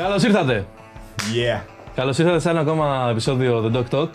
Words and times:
Καλώς 0.00 0.22
ήρθατε. 0.22 0.66
Yeah. 1.16 1.62
Καλώς 1.94 2.18
ήρθατε 2.18 2.38
σε 2.38 2.50
ένα 2.50 2.60
ακόμα 2.60 3.08
επεισόδιο 3.10 3.70
The 3.72 3.76
Dog 3.76 3.84
Talk. 3.90 4.08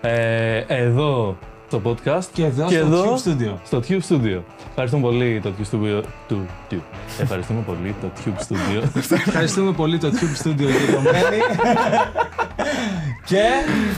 Ε, 0.00 0.64
εδώ 0.66 1.36
στο 1.66 1.80
podcast 1.84 2.24
Και 2.32 2.44
εδώ 2.44 2.68
στο 2.68 3.04
Tube 3.04 3.28
Studio. 3.28 3.54
Στο 3.64 3.80
Tube 3.88 4.00
Studio. 4.08 4.42
Ευχαριστούμε 4.70 5.02
πολύ 5.02 5.40
το 5.42 5.52
Tube 5.58 5.74
Studio. 5.74 6.02
Του, 6.28 6.46
του. 6.68 6.82
Ευχαριστούμε 7.20 7.60
πολύ 7.66 7.94
το 8.00 8.10
Tube 8.24 8.38
Studio. 8.42 8.82
Ευχαριστούμε 9.26 9.72
πολύ 9.72 9.98
το 9.98 10.08
Tube 10.08 10.46
Studio 10.46 10.56
για 10.58 10.94
το 10.94 11.00
Μένι. 11.00 11.42
και 13.24 13.42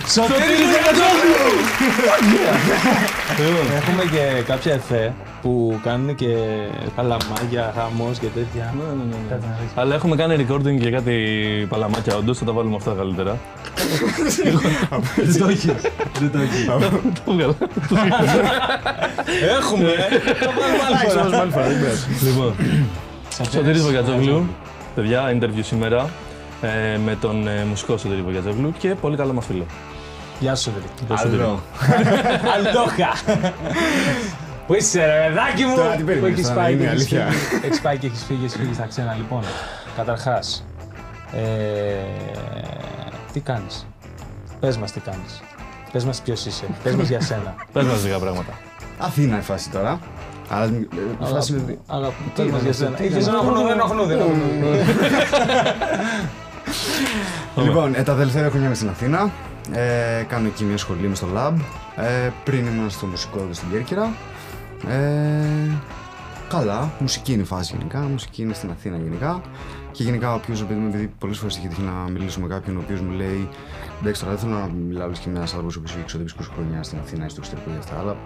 Σωτήρης 0.09 0.67
Βεγατζόγλου! 0.73 1.45
Λοιπόν, 3.39 3.77
Έχουμε 3.77 4.03
και 4.11 4.43
κάποια 4.47 4.73
εφέ 4.73 5.15
που 5.43 5.81
κάνουν 5.83 6.15
και 6.15 6.37
παλαμάγια, 6.97 7.73
χαμός 7.77 8.19
και 8.19 8.27
τέτοια. 8.27 8.75
Κάτσε 9.29 9.47
να 9.49 9.57
ρίξω. 9.61 9.75
Αλλά 9.81 9.95
έχουμε 9.95 10.17
κάνει 10.17 10.47
recording 10.49 10.77
για 10.81 10.91
κάτι 10.91 11.15
παλαμάκια 11.69 12.17
όντως. 12.17 12.39
Θα 12.39 12.45
τα 12.45 12.53
βάλουμε 12.53 12.77
αυτά 12.77 12.95
καλύτερα. 12.99 13.39
Δεν 15.17 15.39
το 15.39 15.49
έχεις. 15.49 15.65
Δεν 16.19 16.31
το 16.33 16.39
έχεις. 16.39 16.65
Το 17.25 17.33
βγάλα. 17.33 17.55
Έχουμε! 19.59 19.95
Το 21.09 21.19
βάλουμε 21.19 21.37
άλλη 21.37 21.51
φορά. 21.51 21.67
Λοιπόν, 22.23 22.55
Σωτήρης 23.53 23.83
Βογιατζόγλου. 23.83 24.47
Παιδιά, 24.95 25.39
interview 25.39 25.61
σήμερα 25.63 26.09
ε, 26.63 26.99
με 26.99 27.17
τον 27.21 27.47
ε, 27.49 27.65
μουσικό 27.65 27.97
Σωτήρη 27.97 28.23
Βογιατζόγλου 28.23 28.73
και 28.79 28.95
πολύ 28.95 29.17
καλό 29.17 29.33
μας 29.33 29.47
φίλο. 29.47 29.67
Γεια 30.41 30.55
σου, 30.55 30.63
Σωτήρη. 30.63 30.85
Το 31.09 31.17
Σωτήρη. 31.17 31.43
Αλόχα! 32.55 33.13
Πού 34.67 34.75
είσαι 34.75 35.05
ρε 35.07 35.29
παιδάκι 35.29 35.65
μου! 35.65 35.75
Τώρα 35.75 35.91
τι 35.91 35.99
Πού 35.99 36.05
περίμενες, 36.05 36.39
έχεις 36.39 36.49
τώρα, 36.49 36.61
πάει 36.61 36.73
είναι 36.73 36.83
και 36.83 36.89
έχεις 36.89 37.01
αλήθεια. 37.13 37.27
φύγει; 37.27 37.67
Έχεις 37.67 37.81
πάει 37.81 37.99
και 37.99 38.07
έχεις 38.07 38.25
φύγει, 38.25 38.45
έχεις 38.45 38.57
φύγει 38.57 38.75
στα 38.75 38.87
ξένα. 38.87 39.15
Λοιπόν, 39.17 39.43
καταρχάς, 39.97 40.65
ε, 41.33 41.41
τι 43.33 43.41
κάνεις; 43.41 43.87
Πες 44.61 44.77
μας 44.77 44.93
τι 44.93 45.01
κάνεις. 45.01 45.43
Πες 45.93 46.05
μας 46.05 46.21
ποιος 46.21 46.47
είσαι. 46.47 46.65
Πες 46.83 46.95
μας 46.95 47.09
για 47.09 47.21
σένα. 47.21 47.55
Πες 47.73 47.85
μας 47.85 48.05
λίγα 48.05 48.19
πράγματα. 48.19 48.53
Αθήνα 48.99 49.39
η 49.39 49.43
φάση 49.43 49.71
τώρα. 49.71 49.99
Αλλά 50.55 50.65
ε, 50.65 50.87
η 51.23 51.25
φάση 51.25 51.53
είναι. 51.53 51.79
Αγάπη, 51.87 52.15
πες 52.37 52.47
μας 52.51 52.61
ήταν 52.61 52.63
για 52.63 52.71
αυτό, 52.71 52.85
σένα; 52.85 52.97
τι 52.97 53.05
Είχες 53.05 53.23
ήταν 53.23 53.35
ένα 53.35 53.43
αυτό. 53.43 53.53
χνούδι, 53.53 53.73
ένα 53.73 53.85
χνούδι, 53.85 54.13
ένα 54.13 54.25
χνούδι. 54.25 54.79
Λοιπόν, 57.57 57.95
ε, 57.95 58.03
τα 58.03 58.15
τελευταία 58.15 58.49
χρόνια 58.49 58.67
είμαι 58.67 58.77
στην 58.77 58.89
Αθήνα. 58.89 59.31
Ε, 59.73 60.23
κάνω 60.29 60.47
εκεί 60.47 60.65
μια 60.65 60.77
σχολή 60.77 61.09
με 61.09 61.15
στο 61.15 61.27
lab. 61.37 61.53
Ε, 61.97 62.31
πριν 62.45 62.67
ήμουν 62.67 62.91
στο 62.91 63.07
μουσικό 63.07 63.39
εδώ 63.39 63.53
στην 63.53 63.71
Κέρκυρα. 63.71 64.13
Ε, 64.89 65.71
καλά, 66.57 66.91
μουσική 66.99 67.33
είναι 67.33 67.43
η 67.43 67.45
φάση 67.45 67.77
γενικά. 67.77 67.99
Μουσική 68.01 68.43
είναι 68.43 68.53
στην 68.53 68.71
Αθήνα 68.71 68.97
γενικά. 68.97 69.41
Και 69.93 70.03
γενικά, 70.03 70.35
όποιος 70.35 70.61
επειδή, 70.61 70.79
μου- 70.81 70.89
επειδή 70.89 71.07
πολλές 71.19 71.39
φορές 71.39 71.57
έχει 71.57 71.69
τύχει 71.69 71.83
να 71.83 72.11
μιλήσω 72.11 72.41
με 72.41 72.47
κάποιον 72.47 72.77
ο 72.77 72.81
οποίος 72.85 73.01
μου 73.01 73.11
λέει 73.13 73.49
Εντάξει, 74.01 74.21
τώρα 74.25 74.35
δεν 74.37 74.45
θέλω 74.45 74.59
να 74.61 74.67
μιλάω 74.73 75.07
όλες 75.07 75.19
και 75.19 75.29
με 75.29 75.33
ένα 75.35 75.43
άνθρωπο 75.43 75.67
ο 75.67 75.73
οποίο 75.79 75.93
έχει 75.93 76.01
εξωτερικού 76.03 76.43
χρόνια 76.43 76.83
στην 76.83 76.99
Αθήνα 76.99 77.25
ή 77.25 77.29
στο 77.29 77.41
εξωτερικό 77.41 77.71
για 77.71 77.79
αυτά, 77.79 77.99
αλλά 77.99 78.17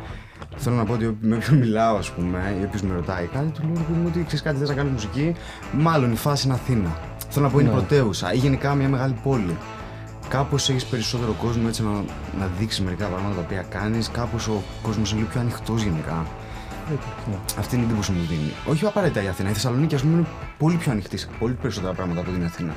θέλω 0.56 0.77
να 0.77 0.84
πω 0.84 0.92
ότι 0.92 1.16
με 1.20 1.36
όποιον 1.36 1.58
μιλάω, 1.58 1.97
ας 1.97 2.10
πούμε, 2.10 2.56
ή 2.60 2.64
όποιος 2.64 2.82
με 2.82 2.94
ρωτάει 2.94 3.27
κάτι, 3.27 3.47
του 3.48 3.60
λέω 3.62 3.72
ρε 3.77 3.80
παιδί 3.82 3.98
μου 3.98 4.06
ότι 4.08 4.19
ξέρεις 4.24 4.42
κάτι, 4.42 4.58
θε 4.58 4.66
να 4.66 4.74
κάνει 4.74 4.91
μουσική. 4.91 5.34
Μάλλον 5.72 6.12
η 6.12 6.16
φάση 6.16 6.47
είναι 6.47 6.54
Αθήνα. 6.54 6.91
Θέλω 7.28 7.44
να 7.47 7.50
πω 7.52 7.58
είναι 7.58 7.69
Ναι. 7.69 7.74
πρωτεύουσα 7.74 8.32
ή 8.32 8.36
γενικά 8.36 8.74
μια 8.74 8.88
μεγάλη 8.88 9.16
πόλη. 9.22 9.56
Κάπως 10.28 10.69
έχεις 10.69 10.84
περισσότερο 10.84 11.32
κόσμο 11.42 11.62
έτσι 11.69 11.82
να, 11.82 11.91
να 12.38 12.50
δείξεις 12.58 12.80
μερικά 12.84 13.06
πράγματα 13.06 13.34
τα 13.34 13.41
οποία 13.41 13.62
κάνεις. 13.62 14.10
Κάπως 14.10 14.48
ο 14.48 14.62
κόσμος 14.82 15.10
είναι 15.10 15.19
λίγο 15.20 15.30
πιο 15.32 15.41
ανοιχτός 15.41 15.82
γενικά. 15.82 16.27
Αυτή 17.58 17.74
είναι 17.74 17.84
η 17.84 17.88
εντύπωση 17.88 18.12
που 18.12 18.18
μου 18.18 18.26
δίνει. 18.26 18.52
Όχι 18.66 18.86
απαραίτητα 18.86 19.22
η 19.22 19.28
Αθήνα. 19.28 19.50
Η 19.50 19.52
Θεσσαλονίκη, 19.52 19.94
ας 19.94 20.02
πούμε, 20.02 20.14
είναι 20.16 20.26
πολύ 20.58 20.76
πιο 20.76 20.92
ανοιχτή 20.92 21.16
σε 21.16 21.28
πολύ 21.38 21.54
περισσότερα 21.54 21.92
πράγματα 21.92 22.20
από 22.20 22.30
την 22.30 22.44
Αθήνα. 22.44 22.74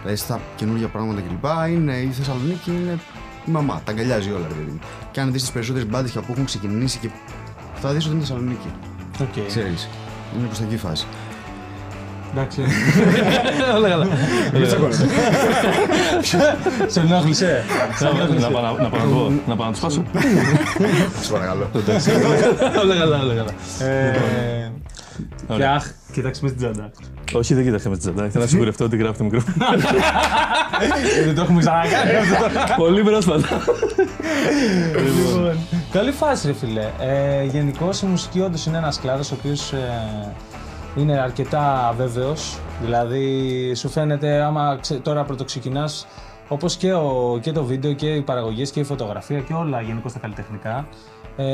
Δηλαδή 0.00 0.16
στα 0.16 0.40
καινούργια 0.56 0.88
πράγματα 0.88 1.20
κλπ. 1.20 1.44
Είναι 1.68 1.96
η 1.96 2.10
Θεσσαλονίκη 2.10 2.70
είναι 2.70 2.98
η 3.46 3.50
μαμά. 3.50 3.82
Τα 3.84 3.92
αγκαλιάζει 3.92 4.30
όλα, 4.30 4.46
ρε 4.48 4.54
παιδί 4.54 4.70
μου. 4.70 4.78
Και 5.10 5.20
αν 5.20 5.32
δεις 5.32 5.40
τις 5.42 5.50
περισσότερες 5.50 5.88
μπάντες 5.88 6.12
που 6.12 6.24
έχουν 6.28 6.44
ξεκινήσει 6.44 6.98
και. 6.98 7.10
Θα 7.74 7.92
δεις 7.92 8.04
ότι 8.04 8.14
είναι 8.14 8.22
η 8.22 8.26
Θεσσαλονίκη. 8.26 8.70
Οκ. 9.20 9.46
Ξέρεις. 9.46 9.88
Είναι 10.36 10.46
προς 10.46 10.58
τα 10.58 10.64
εκεί 10.64 10.74
η 10.74 10.78
φάση. 10.78 11.06
Εντάξει. 12.34 12.60
Όλα 13.76 13.88
καλά. 13.88 14.06
Σε 16.86 17.00
ενόχλησε. 17.00 17.64
Σε 17.96 18.04
Να 18.04 18.10
ενόχλησε. 18.10 18.48
πάω 18.52 18.62
να- 18.62 18.72
να 18.82 18.88
πάω 18.88 19.00
να 19.04 19.14
πω- 19.14 19.32
να 19.46 19.56
πάω 19.56 19.66
να 19.66 19.70
τους 19.72 19.78
σπάσω. 19.80 20.02
Σε 21.22 21.32
παρακαλώ. 21.32 21.70
Όλα 22.82 22.96
καλά, 22.96 23.18
όλα 23.20 23.34
καλά. 23.34 23.50
Ε, 23.90 24.12
Και 25.46 25.52
Ωραία. 25.52 25.72
αχ, 25.72 25.84
κοίταξε 26.12 26.40
με 26.42 26.48
στην 26.48 26.60
τσάντα. 26.60 26.90
Όχι, 27.32 27.54
δεν 27.54 27.64
κοίταξα 27.64 27.88
με 27.88 27.96
την 27.96 28.12
τσάντα. 28.12 28.30
Θέλω 28.30 28.44
να 28.44 28.50
σιγουρευτώ 28.50 28.84
ότι 28.84 28.96
γράφει 28.96 29.18
το 29.18 29.24
μικρόφωνο. 29.24 29.54
Ε, 31.20 31.24
Δεν 31.24 31.34
το 31.34 31.40
έχουμε 31.40 31.58
ξανακάνει 31.60 32.10
αυτό. 32.16 32.74
Πολύ 32.76 33.02
πρόσφατα. 33.02 33.48
Λοιπόν, 35.04 35.56
Καλή 35.92 36.10
φάση, 36.12 36.46
ρε 36.46 36.52
φίλε. 36.52 36.80
Ε, 37.00 37.44
Γενικώς 37.44 38.02
η 38.02 38.06
μουσική 38.06 38.40
όντως 38.40 38.66
είναι 38.66 38.76
ένας 38.76 39.00
κλάδος 39.00 39.30
ο 39.30 39.34
οποίος 39.38 39.72
είναι 40.96 41.18
αρκετά 41.18 41.88
αβέβαιος. 41.88 42.58
Δηλαδή, 42.82 43.74
σου 43.74 43.88
φαίνεται 43.88 44.40
άμα 44.42 44.78
ξε- 44.80 45.02
τώρα 45.02 45.24
πρωτοξεκινάς, 45.24 46.06
όπως 46.48 46.76
και, 46.76 46.92
ο- 46.92 47.38
και 47.42 47.52
το 47.52 47.64
βίντεο 47.64 47.92
και 47.92 48.14
οι 48.14 48.20
παραγωγές 48.22 48.70
και 48.70 48.80
η 48.80 48.84
φωτογραφία 48.84 49.40
και 49.40 49.52
όλα 49.52 49.80
γενικώ 49.80 50.10
τα 50.10 50.18
καλλιτεχνικά, 50.18 50.86
ε, 51.36 51.44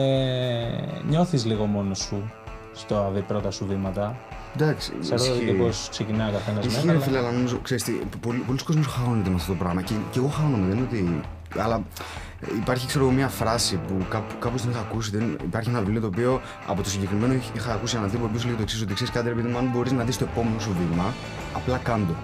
νιώθεις 1.08 1.44
λίγο 1.44 1.64
μόνος 1.64 1.98
σου 1.98 2.30
στο 2.72 3.10
δει 3.14 3.20
πρώτα 3.20 3.50
σου 3.50 3.66
βήματα. 3.68 4.16
Εντάξει. 4.60 4.92
Ξέρω 5.00 5.22
ισχύει. 5.24 5.44
και 5.44 5.52
πώς 5.52 5.86
ξεκινάει 5.90 6.28
ο 6.28 6.32
καθένας 6.32 6.64
Ισχύει 6.64 6.90
ρε 6.90 6.98
φίλε, 6.98 7.18
αλλά 7.18 7.30
νομίζω, 7.30 7.58
ξέρεις 7.62 7.82
τι, 7.84 7.92
πολλοί, 8.20 8.38
πολλοί 8.38 8.58
κόσμος 8.64 8.86
χάνονται 8.86 9.28
με 9.28 9.34
αυτό 9.34 9.52
το 9.52 9.58
πράγμα 9.58 9.82
και, 9.82 9.94
και 10.10 10.18
εγώ 10.18 10.28
χάνομαι, 10.28 10.66
δεν 10.66 10.76
είναι 10.76 10.86
ότι... 10.90 11.20
Αλλά 11.58 11.82
ε, 12.40 12.46
υπάρχει, 12.56 12.86
ξέρω 12.86 13.04
εγώ, 13.04 13.12
μια 13.12 13.28
φράση 13.28 13.76
που 13.86 14.06
κάπου, 14.08 14.34
κάπως 14.38 14.60
την 14.60 14.70
είχα 14.70 14.80
ακούσει, 14.80 15.10
δεν, 15.10 15.36
υπάρχει 15.44 15.68
ένα 15.68 15.78
βιβλίο 15.80 16.00
το 16.00 16.06
οποίο 16.06 16.40
από 16.66 16.82
το 16.82 16.88
συγκεκριμένο 16.90 17.32
είχα- 17.32 17.52
είχα 17.54 17.72
ακούσει 17.72 17.96
έναν 17.96 18.10
τύπο 18.10 18.22
ο 18.24 18.26
οποίος 18.26 18.44
λέει 18.44 18.54
το 18.54 18.62
εξής, 18.62 18.82
ότι 18.82 18.94
ξέρεις 18.94 19.12
κάτι 19.12 19.28
ρε 19.28 19.34
παιδί 19.34 19.48
μου, 19.48 19.58
αν 19.58 19.70
μπορείς 19.74 19.92
να 19.92 20.04
δεις 20.04 20.18
το 20.18 20.26
επόμενο 20.32 20.58
σου 20.58 20.76
βήμα, 20.78 21.04
απλά 21.54 21.76
κάντο. 21.76 22.14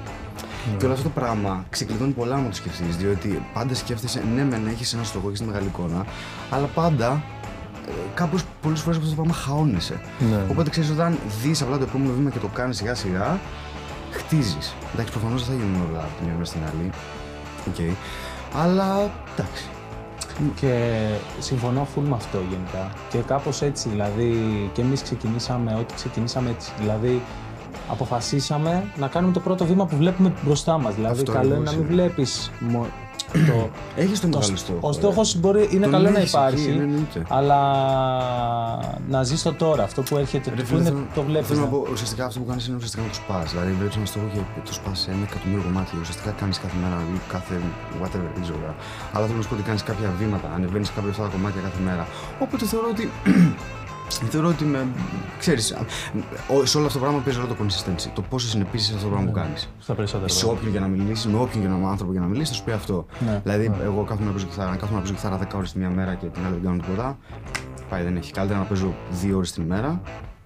Και 0.78 0.84
όλο 0.84 0.94
αυτό 0.94 1.08
το 1.08 1.20
πράγμα 1.20 1.64
ξεκλειδώνει 1.70 2.12
πολλά 2.12 2.36
να 2.36 2.48
το 2.48 2.54
σκεφτείς, 2.54 2.96
διότι 2.96 3.42
πάντα 3.52 3.74
σκέφτεσαι, 3.74 4.22
ναι, 4.34 4.44
μεν 4.44 4.66
έχεις 4.66 4.92
ένα 4.94 5.04
στόχο, 5.04 5.26
έχεις 5.28 5.40
τη 5.40 5.46
μεγάλη 5.46 5.66
εικόνα, 5.66 6.06
αλλά 6.50 6.66
πάντα 6.66 7.22
κάπως 8.14 8.42
πολλές 8.62 8.80
φορές 8.80 8.96
αυτό 8.98 9.08
το 9.08 9.14
πράγμα 9.14 9.34
χαώνεσαι. 9.34 10.00
Ναι. 10.30 10.40
Οπότε 10.50 10.70
ξέρεις, 10.70 10.90
όταν 10.90 11.18
δεις 11.42 11.62
απλά 11.62 11.78
το 11.78 11.84
επόμενο 11.84 12.12
βήμα 12.12 12.30
και 12.30 12.38
το 12.38 12.46
κάνεις 12.46 12.76
σιγά 12.76 12.94
σιγά, 12.94 13.38
χτίζεις. 14.10 14.74
Εντάξει, 14.94 15.12
προφανώς 15.12 15.46
δεν 15.46 15.56
θα 15.56 15.64
γίνουν 15.64 15.80
όλα 15.90 15.98
από 15.98 16.12
τη 16.18 16.24
μια 16.24 16.32
μέρα 16.32 16.44
στην 16.44 16.60
άλλη. 16.68 16.90
Οκ. 17.68 17.96
Αλλά 18.62 19.10
εντάξει. 19.36 19.64
Και 20.60 20.98
συμφωνώ 21.38 21.86
full 21.96 22.02
με 22.08 22.14
αυτό 22.14 22.38
γενικά. 22.50 22.92
Και 23.10 23.18
κάπως 23.18 23.62
έτσι, 23.62 23.88
δηλαδή, 23.88 24.34
και 24.72 24.80
εμείς 24.80 25.02
ξεκινήσαμε 25.02 25.74
ό,τι 25.80 25.94
ξεκινήσαμε 25.94 26.50
έτσι. 26.50 26.72
Δηλαδή, 26.80 27.22
αποφασίσαμε 27.90 28.84
να 28.96 29.06
κάνουμε 29.08 29.32
το 29.32 29.40
πρώτο 29.40 29.64
βήμα 29.64 29.86
που 29.86 29.96
βλέπουμε 29.96 30.32
μπροστά 30.44 30.78
μας. 30.78 30.94
Δηλαδή, 30.94 31.20
Αυτό 31.20 31.32
καλό 31.32 31.44
είναι 31.44 31.54
ακριβώς 31.54 31.74
να 31.74 31.80
μην 31.80 31.86
είναι. 31.92 32.02
βλέπεις 32.02 32.50
μο- 32.60 32.86
το... 33.32 33.68
Έχεις 33.96 34.20
το 34.20 34.28
το 34.28 34.38
μεγάλο 34.38 34.56
στόχο. 34.56 34.78
ο 34.80 34.86
ρε. 34.88 34.92
στόχος 34.92 35.36
μπορεί, 35.40 35.68
είναι 35.72 35.82
Τον 35.82 35.90
καλό 35.92 36.10
να 36.10 36.18
έχεις 36.18 36.30
υπάρχει, 36.32 36.60
εκεί, 36.68 36.76
ναι, 36.78 36.82
εννοείται. 36.82 37.22
αλλά 37.28 37.60
να 39.08 39.22
ζεις 39.22 39.42
το 39.42 39.52
τώρα, 39.52 39.82
αυτό 39.82 40.02
που 40.02 40.16
έρχεται, 40.16 40.50
Ρε 40.56 40.60
που 40.60 40.66
φίλε, 40.66 40.80
είναι, 40.80 40.88
θέλω- 40.88 41.06
το 41.14 41.22
βλέπεις. 41.22 41.48
Θέλω 41.48 41.60
να 41.60 41.64
ναι. 41.66 41.72
πω, 41.72 41.86
ουσιαστικά 41.92 42.24
αυτό 42.24 42.38
που 42.40 42.46
κάνεις 42.46 42.66
είναι 42.66 42.76
ουσιαστικά 42.76 43.02
να 43.02 43.08
το 43.08 43.14
σπάς. 43.14 43.50
Δηλαδή, 43.52 43.72
βλέπεις 43.78 43.96
ένα 43.96 44.06
στόχο 44.06 44.26
και 44.32 44.40
το 44.68 44.72
σπάς 44.78 44.98
σε 45.00 45.10
ένα 45.10 45.22
εκατομμύριο 45.30 45.62
κομμάτια. 45.68 45.96
Ουσιαστικά 46.02 46.30
κάνεις 46.40 46.56
κάθε 46.64 46.76
μέρα 46.82 46.96
ή 47.16 47.18
κάθε 47.34 47.54
whatever, 48.02 48.28
δεν 48.36 48.42
ξέρω. 48.44 48.58
τώρα. 48.62 48.74
Αλλά 49.14 49.24
θέλω 49.26 49.36
να 49.40 49.42
σου 49.44 49.48
πω 49.50 49.54
ότι 49.58 49.64
κάνεις 49.70 49.82
κάποια 49.90 50.08
βήματα, 50.20 50.48
ανεβαίνεις 50.56 50.90
κάποια 50.96 51.10
αυτά 51.14 51.22
τα 51.26 51.30
κομμάτια 51.36 51.60
κάθε 51.66 51.80
μέρα. 51.88 52.04
Οπότε 52.44 52.62
θεωρώ 52.72 52.86
ότι. 52.94 53.04
Θεωρώ 54.30 54.48
ότι 54.48 54.64
με. 54.64 54.86
ξέρεις, 55.38 55.72
α, 55.72 55.78
ο- 56.48 56.64
σε 56.64 56.76
όλο 56.76 56.86
αυτό 56.86 56.98
το 56.98 57.04
πράγμα 57.04 57.20
παίζει 57.24 57.38
ρόλο 57.40 57.54
το 57.54 57.64
consistency. 57.64 58.10
Το 58.14 58.22
πόσο 58.22 58.48
συνεπίσεις 58.48 58.86
σε 58.88 58.94
αυτό 58.94 59.06
το 59.06 59.12
πράγμα 59.12 59.30
που 59.30 59.36
κάνεις. 59.38 59.68
Στα 59.78 59.94
περισσότερα. 59.94 60.28
Σε 60.28 60.46
όποιον 60.46 60.70
για 60.70 60.80
να 60.80 60.86
μιλήσεις, 60.86 61.26
με 61.26 61.38
όποιον 61.38 61.60
για 61.66 61.70
να, 61.76 61.88
άνθρωπο 61.90 62.12
για 62.12 62.20
να 62.20 62.26
μιλήσεις, 62.26 62.48
θα 62.48 62.54
σου 62.54 62.64
πει 62.64 62.72
αυτό. 62.72 63.06
Ναι. 63.26 63.40
Δηλαδή, 63.44 63.72
εγώ 63.82 64.02
κάθομαι 64.04 64.26
να 64.26 64.32
παίζω 64.32 64.46
κιθάρα, 64.46 64.70
αν 64.70 64.76
κάθομαι 64.76 64.94
να 64.96 65.00
παίζω 65.00 65.14
κιθάρα 65.14 65.38
10 65.38 65.56
ώρες 65.56 65.72
τη 65.72 65.78
μία 65.78 65.90
μέρα 65.90 66.14
και 66.14 66.26
την 66.26 66.42
άλλη 66.46 66.54
δεν 66.54 66.62
κάνω 66.64 66.76
τίποτα. 66.82 67.18
Πάει, 67.88 68.02
δεν 68.02 68.16
έχει. 68.16 68.32
Καλύτερα 68.32 68.58
να 68.60 68.64
παίζω 68.64 68.94
2 69.22 69.36
ώρες 69.36 69.52
την 69.52 69.62
ημέρα 69.62 70.00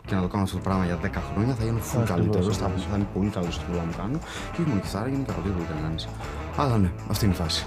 και 0.06 0.14
να 0.14 0.20
το 0.20 0.29
κάνω 0.29 0.43
αυτό 0.43 0.56
το 0.56 0.62
πράγμα 0.62 0.85
για 0.85 0.99
10 1.02 1.23
χρόνια, 1.32 1.55
θα 1.55 1.64
γίνω 1.64 1.79
full 1.79 1.82
Ακριβώς, 2.00 2.08
καλύτερος. 2.11 2.56
Θα, 2.56 2.64
ακριβώς. 2.64 2.87
θα 2.90 2.96
είμαι 2.96 3.06
πολύ 3.14 3.29
καλό 3.29 3.50
στο 3.50 3.62
που 3.70 3.73
μου 3.87 3.94
κάνω. 3.96 4.19
Και 4.52 4.61
όχι 4.61 4.69
μόνο 4.69 4.81
κιθάρα, 4.81 5.08
γενικά 5.08 5.31
από 5.32 5.40
οτιδήποτε 5.40 5.73
να 5.75 5.81
κάνεις. 5.81 6.08
Αλλά 6.56 6.79
ναι, 6.79 6.90
αυτή 7.11 7.25
είναι 7.25 7.35
η 7.35 7.37
φάση. 7.37 7.67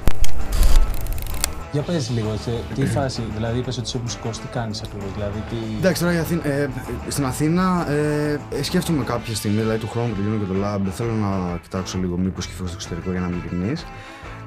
Για 1.71 1.81
πες 1.81 2.09
λίγο, 2.09 2.35
σε 2.43 2.51
τι 2.75 2.85
φάση, 2.85 3.21
δηλαδή 3.35 3.59
είπες 3.59 3.77
ότι 3.77 3.87
είσαι 3.87 3.99
μουσικός, 4.01 4.39
τι 4.39 4.47
κάνεις 4.47 4.81
ακριβώς, 4.81 5.13
δηλαδή 5.13 5.43
τι... 5.49 5.55
Εντάξει, 5.77 6.01
τώρα 6.01 6.13
η 6.13 6.17
Αθήνα, 6.17 6.47
ε, 6.47 6.69
στην 7.07 7.25
Αθήνα 7.25 7.85
ε, 7.89 8.39
ε, 8.59 8.63
σκέφτομαι 8.63 9.03
κάποια 9.03 9.35
στιγμή, 9.35 9.61
δηλαδή 9.61 9.79
του 9.79 9.89
χρόνου 9.89 10.09
που 10.09 10.15
τελειώνω 10.15 10.37
και 10.37 10.53
το 10.53 10.59
lab, 10.63 10.79
θέλω 10.91 11.11
να 11.11 11.57
κοιτάξω 11.57 11.97
λίγο 11.97 12.17
μήπως 12.17 12.45
και 12.45 12.53
φύγω 12.53 12.67
στο 12.67 12.75
εξωτερικό 12.75 13.11
για 13.11 13.19
να 13.19 13.27
είμαι 13.27 13.35
ειλικρινής. 13.35 13.85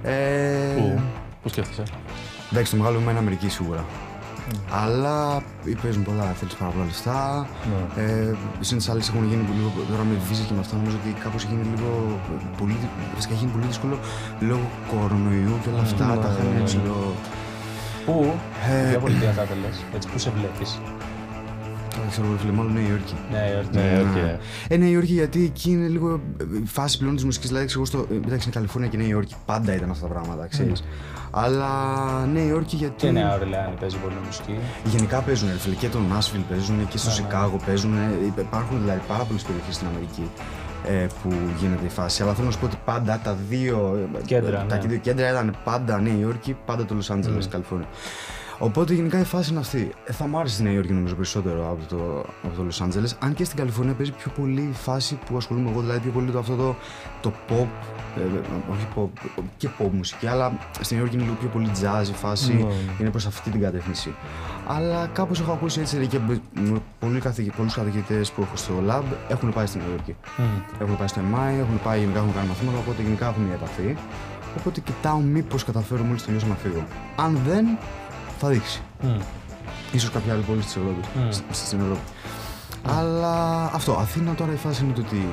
Ε, 0.03 0.75
Πού, 0.77 1.01
πού 1.43 1.49
σκέφτεσαι; 1.49 1.83
Εντάξει, 2.53 2.71
το 2.71 2.77
μεγάλο 2.77 3.01
μου 3.01 3.11
είναι 3.11 3.19
Αμερική 3.19 3.49
σίγουρα. 3.49 3.85
Αλλά 4.83 5.43
παίζουν 5.83 6.03
πολλά, 6.09 6.25
θέλεις 6.39 6.55
πάρα 6.55 6.71
πολλά 6.73 6.85
λεφτά. 6.85 7.47
Ναι. 7.97 8.03
Ε, 8.03 8.35
Συν 8.61 8.79
τι 8.79 8.87
άλλες 8.91 9.09
έχουν 9.09 9.25
γίνει 9.31 9.45
λίγο. 9.57 9.69
Τώρα 9.91 10.03
με 10.11 10.15
βίζα 10.29 10.43
και 10.49 10.55
με 10.57 10.61
αυτά 10.65 10.75
νομίζω 10.77 10.97
ότι 11.01 11.11
κάπως 11.25 11.41
έχει 11.45 11.55
γίνει 11.55 11.67
λίγο. 11.75 11.91
Πολύ, 12.61 12.77
βασικά 13.15 13.33
έχει 13.35 13.43
γίνει 13.43 13.55
πολύ 13.57 13.67
δύσκολο 13.73 13.97
λόγω 14.51 14.67
κορονοϊού 14.91 15.55
και 15.63 15.69
όλα 15.73 15.83
αυτά. 15.89 16.07
Ναι, 16.07 16.17
τα 16.23 16.29
είχαν 16.33 16.47
ναι, 16.53 16.59
ναι. 16.59 16.65
ψηλό. 16.65 17.01
Πού, 18.07 18.35
Ε, 18.71 18.89
ποια 18.91 18.99
πολιτεία 18.99 19.33
θα 19.33 19.45
λες, 19.63 19.77
έτσι 19.95 20.07
που 20.09 20.19
σε 20.19 20.31
βλέπεις; 20.39 20.71
Δεν 22.01 22.11
ξέρω, 22.11 22.27
ρε 22.33 22.39
φίλε, 22.39 22.53
μάλλον 22.53 22.73
Νέα 22.73 22.89
Υόρκη. 22.89 23.15
Νέα 23.31 23.53
Υόρκη. 23.53 23.77
Ναι, 23.77 24.01
οκ. 24.01 24.17
Ε, 24.69 24.77
Νέα 24.77 24.89
Υόρκη 24.89 25.13
γιατί 25.13 25.45
εκεί 25.45 25.71
είναι 25.71 25.87
λίγο 25.87 26.21
ε, 26.41 26.45
η 26.63 26.67
φάση 26.67 26.99
πλέον 26.99 27.17
τη 27.17 27.25
μουσική. 27.25 27.47
Δηλαδή, 27.47 27.67
ξέρω, 27.67 27.85
στο, 27.85 27.99
ε, 28.11 28.15
εντάξει, 28.15 28.43
είναι 28.45 28.55
Καλιφόρνια 28.55 28.89
και 28.91 28.97
Νέα 28.97 29.07
Υόρκη. 29.07 29.35
Πάντα 29.47 29.75
ήταν 29.75 29.91
αυτά 29.91 30.07
τα 30.07 30.13
πράγματα, 30.13 30.47
ξέρεις. 30.47 30.85
Αλλά 31.31 31.69
Νέα 32.33 32.45
Υόρκη 32.45 32.77
γιατί. 32.77 32.95
Και 32.97 33.11
Νέα 33.11 33.35
Ορλεάνη 33.35 33.75
παίζει 33.81 33.97
πολύ 33.97 34.15
μουσική. 34.27 34.59
Γενικά 34.85 35.21
παίζουν, 35.21 35.49
ρε 35.49 35.59
φίλε, 35.59 35.75
και 35.75 35.89
το 35.89 35.99
Nashville 36.13 36.45
παίζουν 36.49 36.89
και 36.89 36.99
στο 36.99 37.09
Ναι, 37.09 37.15
ναι. 37.15 37.23
Σικάγο 37.23 37.57
παίζουν. 37.67 37.95
Υπάρχουν 38.39 38.81
δηλαδή 38.81 39.01
πάρα 39.09 39.25
πολλές 39.25 39.43
περιοχές 39.43 39.75
στην 39.75 39.87
Αμερική 39.87 40.31
ε, 40.87 41.07
που 41.23 41.33
γίνεται 41.59 41.85
η 41.85 41.89
φάση. 41.89 42.23
Αλλά 42.23 42.33
θέλω 42.33 42.47
να 42.47 42.53
σου 42.53 42.59
πω 42.59 42.67
ότι 42.67 42.79
πάντα 42.85 43.21
τα 43.25 43.37
δύο 43.49 44.09
ε, 44.17 44.23
Κέντρα, 44.25 44.65
τα 44.69 44.77
ναι. 44.77 44.87
δύο 44.87 44.99
κέντρα 44.99 45.29
ήταν 45.31 45.57
πάντα 45.65 46.01
Νέα 46.01 46.19
Υόρκη, 46.21 46.57
πάντα 46.65 46.85
το 46.85 46.95
Los 47.01 47.13
Angeles, 47.15 47.47
Καλιφόρνια. 47.51 47.89
Οπότε 48.65 48.95
γενικά 48.95 49.19
η 49.19 49.25
φάση 49.25 49.51
είναι 49.51 49.61
αυτή. 49.61 49.93
Ε, 50.05 50.13
θα 50.13 50.27
μ' 50.27 50.37
άρεσε 50.39 50.55
στη 50.55 50.63
Νέα 50.63 50.73
Υόρκη 50.73 50.93
νομίζω 50.93 51.15
περισσότερο 51.15 51.71
από 51.71 51.85
το, 51.89 52.25
από 52.43 52.57
το 52.57 52.67
Los 52.71 52.83
Angeles. 52.87 53.17
Αν 53.19 53.35
και 53.35 53.45
στην 53.45 53.57
Καλιφόρνια 53.59 53.95
παίζει 53.95 54.13
πιο 54.13 54.31
πολύ 54.41 54.61
η 54.61 54.73
φάση 54.73 55.19
που 55.27 55.37
ασχολούμαι 55.37 55.71
εγώ, 55.71 55.81
δηλαδή 55.81 55.99
πιο 55.99 56.11
πολύ 56.11 56.31
το, 56.31 56.39
αυτό 56.39 56.57
το, 56.57 56.75
το 57.21 57.33
pop, 57.49 57.67
ε, 58.17 58.21
ε, 58.21 58.73
όχι 58.73 58.87
pop, 58.97 59.09
και 59.57 59.69
pop 59.79 59.89
μουσική, 59.93 60.27
αλλά 60.27 60.53
στην 60.81 60.97
Νέα 60.97 61.05
Υόρκη 61.05 61.15
είναι 61.17 61.25
λίγο 61.25 61.37
πιο 61.41 61.49
πολύ 61.49 61.71
jazz 61.83 62.09
η 62.09 62.13
φάση, 62.13 62.53
Ναι. 62.53 62.73
είναι 63.01 63.11
προς 63.11 63.27
αυτή 63.27 63.51
την 63.51 63.61
κατεύθυνση. 63.61 64.15
Αλλά 64.67 65.07
κάπως 65.13 65.41
έχω 65.41 65.53
ακούσει 65.53 65.81
έτσι 65.81 65.99
ρε, 65.99 66.05
και 66.05 66.19
με 66.55 66.79
πολλοί 66.99 67.21
καθηγη- 67.21 67.53
πολλούς 67.57 67.75
καθηγητές 67.75 68.31
που 68.31 68.43
έχω 68.43 68.57
στο 68.57 68.73
lab 68.89 69.03
έχουν 69.29 69.53
πάει 69.53 69.67
στην 69.67 69.81
Νέα 69.81 69.91
Υόρκη. 69.91 70.17
Έχουν 70.81 70.97
πάει 70.97 71.09
στο 71.09 71.21
MI, 71.35 71.59
έχουν 71.61 71.81
πάει 71.85 71.99
γενικά, 71.99 72.19
έχουν 72.19 72.35
κάνει 72.35 72.49
μαθήματα, 72.49 72.79
οπότε 72.79 73.03
γενικά 73.03 73.29
έχουν 73.29 73.43
μια 73.43 73.55
επαφή. 73.55 73.97
Οπότε 74.59 74.81
κοιτάω 74.81 75.19
μήπως 75.19 75.65
καταφέρω 75.65 76.03
μόλις 76.03 76.25
τελειώσω 76.25 76.47
να 76.47 76.55
φύγω. 76.55 76.85
Αν 77.17 77.39
δεν, 77.47 77.67
θα 78.43 78.49
δείξει. 78.49 78.81
Μμ. 79.03 79.19
Ίσως 79.93 80.11
κάποια 80.11 80.33
άλλη 80.33 80.43
πόλη 80.43 80.61
της 80.61 80.77
Ευρώπης, 80.77 81.07
Μμ. 81.15 81.31
σ- 81.31 81.43
στην 81.67 81.81
Ευρώπη. 81.81 82.01
Αλλά 82.99 83.65
αυτό, 83.75 83.93
Αθήνα 83.93 84.35
τώρα 84.35 84.53
η 84.53 84.57
φάση 84.57 84.85
είναι 84.85 84.93
το 84.93 85.01
ότι 85.07 85.29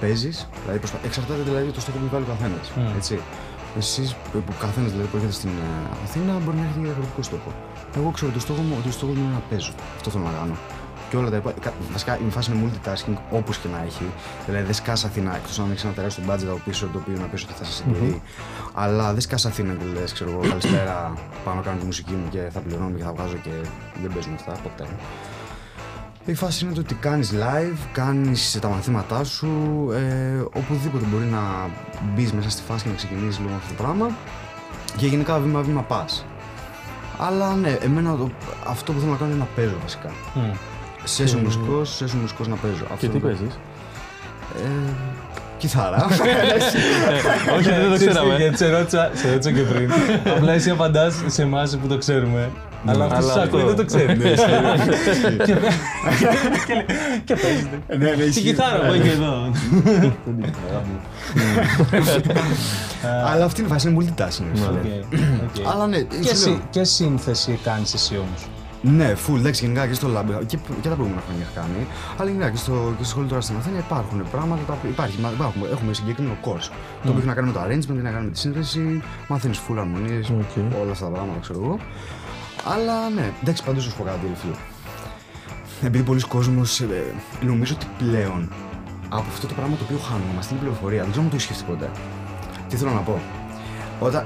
παίζεις, 0.00 0.48
δηλαδή 0.62 0.78
προσπα... 0.78 0.98
εξαρτάται 1.04 1.42
δηλαδή 1.42 1.70
το 1.70 1.80
στόχο 1.80 1.98
που 1.98 2.08
βάλει 2.12 2.24
ο 2.24 2.32
καθένας, 2.34 2.70
Μμ. 2.76 2.96
έτσι. 2.96 3.20
Εσείς 3.78 4.14
που 4.32 4.42
καθένας 4.60 4.90
δηλαδή 4.90 5.08
που 5.08 5.16
έρχεται 5.16 5.32
στην 5.40 5.50
ε, 5.50 5.94
Αθήνα 6.04 6.32
μπορεί 6.44 6.56
να 6.56 6.64
έχει 6.68 6.78
διαφορετικό 6.88 7.22
στόχο. 7.22 7.50
Εγώ 7.96 8.10
ξέρω 8.10 8.30
το 8.32 8.40
στόχο 8.40 8.62
μου 8.62 8.74
ότι 8.78 8.88
ο 8.88 8.92
στόχο 8.98 9.12
μου 9.12 9.22
είναι 9.24 9.32
να 9.32 9.42
παίζω. 9.50 9.72
Αυτό 9.96 10.10
θέλω 10.10 10.24
να 10.24 10.30
κάνω. 10.38 10.54
Και 11.10 11.16
όλα 11.16 11.30
τα 11.30 11.36
υπόλοιπα. 11.36 11.60
κα- 11.60 11.72
Βασικά 11.92 12.18
η 12.26 12.30
φάση 12.30 12.52
είναι 12.52 12.70
multitasking 12.70 13.16
όπως 13.30 13.56
και 13.58 13.68
να 13.72 13.82
έχει. 13.86 14.04
Δηλαδή 14.46 14.64
δεν 14.64 14.74
σκάς 14.74 15.04
Αθήνα 15.04 15.36
εκτός 15.36 15.58
αν 15.58 15.70
έχεις 15.70 15.84
ένα 15.84 15.92
τεράστιο 15.92 16.24
budget 16.28 16.46
από 16.48 16.60
πίσω 16.64 16.86
το 16.92 16.98
οποίο 16.98 17.18
να 17.20 17.26
πεις 17.26 17.42
ότι 17.42 17.52
θα 17.52 17.64
σε 17.64 17.72
συντηρεί. 17.72 18.22
Αλλά 18.74 19.12
δεν 19.12 19.20
σκάς 19.20 19.46
Αθήνα 19.46 19.72
και 19.74 19.84
λες, 20.00 20.12
ξέρω 20.12 20.30
εγώ, 20.30 20.40
καλησπέρα, 20.48 21.12
πάω 21.44 21.54
να 21.54 21.60
κάνω 21.60 21.78
τη 21.78 21.84
μουσική 21.84 22.12
μου 22.12 22.28
και 22.30 22.40
θα 22.52 22.60
πληρώνω 22.60 22.96
και 22.96 23.02
θα 23.02 23.12
βγάζω 23.12 23.34
και 23.42 23.50
δεν 24.02 24.12
παίζουν 24.12 24.34
αυτά 24.34 24.52
ποτέ. 24.52 24.84
Η 26.24 26.34
φάση 26.34 26.64
είναι 26.64 26.74
το 26.74 26.80
ότι 26.80 26.94
κάνεις 26.94 27.32
live, 27.34 27.76
κάνεις 27.92 28.58
τα 28.60 28.68
μαθήματά 28.68 29.24
σου, 29.24 29.48
ε, 29.92 30.40
οπουδήποτε 30.52 31.04
μπορεί 31.04 31.24
να 31.24 31.40
μπεις 32.14 32.32
μέσα 32.32 32.50
στη 32.50 32.62
φάση 32.62 32.82
και 32.84 32.88
να 32.90 32.94
ξεκινήσεις 32.96 33.38
λίγο 33.40 33.54
αυτό 33.56 33.74
το 33.74 33.82
πράγμα 33.82 34.10
και 34.96 35.06
γενικά 35.06 35.38
βήμα-βήμα 35.38 35.82
πας. 35.82 36.24
Αλλά 37.18 37.54
ναι, 37.54 37.70
εμένα 37.80 38.16
το, 38.16 38.30
αυτό 38.66 38.92
που 38.92 38.98
θέλω 38.98 39.10
να 39.12 39.16
κάνω 39.18 39.30
είναι 39.30 39.40
να 39.40 39.48
παίζω 39.54 39.74
βασικά. 39.82 40.10
Μμ. 41.00 41.04
Σέσιο 41.04 41.38
μουσικός, 41.38 41.96
σέσιο 41.96 42.18
μουσικός 42.20 42.48
να 42.48 42.54
παίζω. 42.56 42.74
Και 42.84 42.92
Αυτό 42.92 43.06
τι 43.06 43.12
το- 43.12 43.18
παίζεις; 43.26 43.58
Ε, 44.56 44.68
κιθάρα. 45.58 46.06
Όχι, 47.56 47.68
δεν 47.68 47.88
το 47.88 47.94
Ξέρεις 47.94 47.98
τι, 47.98 48.06
ξέραμε. 48.06 48.36
Γιατί 48.36 48.56
σε 48.56 48.68
ρώτησα, 48.70 49.10
σε 49.14 49.30
ρώτησα 49.30 49.50
και 49.52 49.60
πριν. 49.60 49.90
Απλά 50.36 50.52
εσύ 50.52 50.70
απαντάς 50.70 51.14
σε 51.26 51.42
εμάς 51.42 51.76
που 51.76 51.86
το 51.86 51.98
ξέρουμε. 51.98 52.50
Αλλά 52.86 53.04
αυτό 53.04 53.16
Αλλά 53.16 53.32
που 53.34 53.40
ακούει 53.40 53.60
αυτό- 53.60 53.66
δεν 53.66 53.76
το 53.76 53.84
ξέρεις. 53.84 54.18
Ναι, 54.18 54.28
ισχύει, 54.28 55.10
ισχύει. 55.10 55.36
Και- 55.36 55.44
και 56.66 56.74
λέει, 56.74 56.84
Και 57.24 57.34
παίζετε. 57.36 57.78
Ναι, 57.88 57.96
ναι, 57.96 58.10
Την 58.16 58.28
ισχύει. 58.28 58.42
κιθάρα 58.42 58.78
που 58.86 58.92
έχει 58.92 59.08
εδώ. 59.08 59.50
Αλλά 63.26 63.44
αυτή 63.44 63.60
είναι 63.60 63.68
η 63.68 63.72
φάση, 63.72 63.88
είναι 63.88 64.04
multitasking. 64.04 64.44
ρε 64.54 64.60
φίλε. 64.60 65.24
OK, 65.44 65.66
OK. 65.66 65.72
Αλλά 65.74 65.86
ναι, 65.86 65.98
Και 66.00 66.14
σου 66.34 66.48
λέω- 66.48 66.56
συ- 66.56 66.70
Και 66.70 66.84
σύνθεση 66.84 67.58
κάνεις 67.64 67.94
εσύ 67.94 68.14
όμως. 68.16 68.46
Ναι, 68.82 69.14
full, 69.26 69.36
εντάξει, 69.36 69.64
γενικά 69.64 69.86
και 69.86 69.94
στο 69.94 70.08
lab 70.16 70.24
και, 70.46 70.56
και 70.82 70.88
τα 70.88 70.94
προηγούμενα 70.94 71.22
χρόνια 71.26 71.42
έχω 71.44 71.54
κάνει. 71.54 71.86
Αλλά 72.18 72.28
γενικά 72.30 72.50
και 72.50 72.56
στο, 72.56 72.72
και 72.72 73.02
στο 73.02 73.04
σχολείο 73.04 73.28
τώρα 73.28 73.40
στην 73.40 73.56
Αθήνα 73.56 73.78
υπάρχουν 73.78 74.24
πράγματα. 74.30 74.62
Τα, 74.66 74.72
οποία- 74.72 74.90
υπάρχει, 74.90 75.20
μα- 75.20 75.30
υπάρχουν, 75.30 75.62
έχουμε 75.72 75.92
συγκεκριμένο 75.92 76.36
course. 76.44 76.68
Το 77.02 77.08
οποίο 77.08 77.18
έχει 77.18 77.26
να 77.26 77.34
κάνει 77.34 77.46
με 77.46 77.52
το 77.52 77.60
arrangement, 77.60 77.94
έχει 77.96 78.06
να 78.08 78.10
κάνει 78.10 78.24
με 78.24 78.30
τη 78.30 78.38
σύνθεση, 78.38 79.02
μαθαίνεις 79.28 79.58
full 79.68 79.76
αρμονίες, 79.78 80.28
Οκ. 80.28 80.54
όλα 80.82 80.90
αυτά 80.90 81.04
τα 81.04 81.10
πράγματα, 81.10 81.38
ξέρω 81.40 81.58
εγώ. 81.62 81.78
Αλλά 82.74 83.08
ναι, 83.16 83.32
εντάξει, 83.42 83.64
πάντως 83.64 83.82
σου 83.84 83.92
πω 83.96 84.02
κάτι, 84.04 84.20
ρε 84.28 84.34
φίλε. 84.34 84.54
Επειδή 85.82 86.04
πολλοί 86.04 86.20
κόσμος 86.20 86.80
ε, 86.80 86.86
νομίζω 87.40 87.74
ότι 87.76 87.86
πλέον 87.98 88.48
από 89.08 89.24
αυτό 89.28 89.46
το 89.46 89.54
πράγμα 89.54 89.76
το 89.76 89.84
οποίο 89.84 89.98
χάνουμε, 89.98 90.40
την 90.48 90.58
πληροφορία, 90.58 91.00
δεν 91.02 91.10
ξέρω 91.10 91.24
αν 91.24 91.30
το 91.30 91.36
έχεις 91.36 91.46
σκεφτεί 91.48 91.64
ποτέ. 91.72 91.88
Τι 92.68 92.76
θέλω 92.76 92.90
να 92.90 93.00
πω. 93.00 93.20
Όταν, 94.00 94.24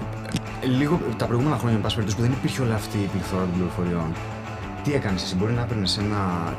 ε, 0.62 0.66
λίγο 0.66 1.00
τα 1.16 1.24
προηγούμενα 1.26 1.56
χρόνια, 1.58 1.76
εν 1.76 1.82
πάση 1.82 1.94
περιπτώσει, 1.94 2.20
που 2.20 2.26
δεν 2.28 2.36
υπήρχε 2.38 2.62
όλη 2.62 2.72
αυτή 2.72 2.98
η 2.98 3.08
πληθώρα 3.12 3.42
των 3.42 3.52
πληροφοριών, 3.56 4.08
τι 4.84 4.94
έκανες 4.94 5.22
εσύ, 5.22 5.34
μπορεί 5.36 5.52
να 5.52 5.60
έπαιρνες 5.60 5.98
ένα. 5.98 6.54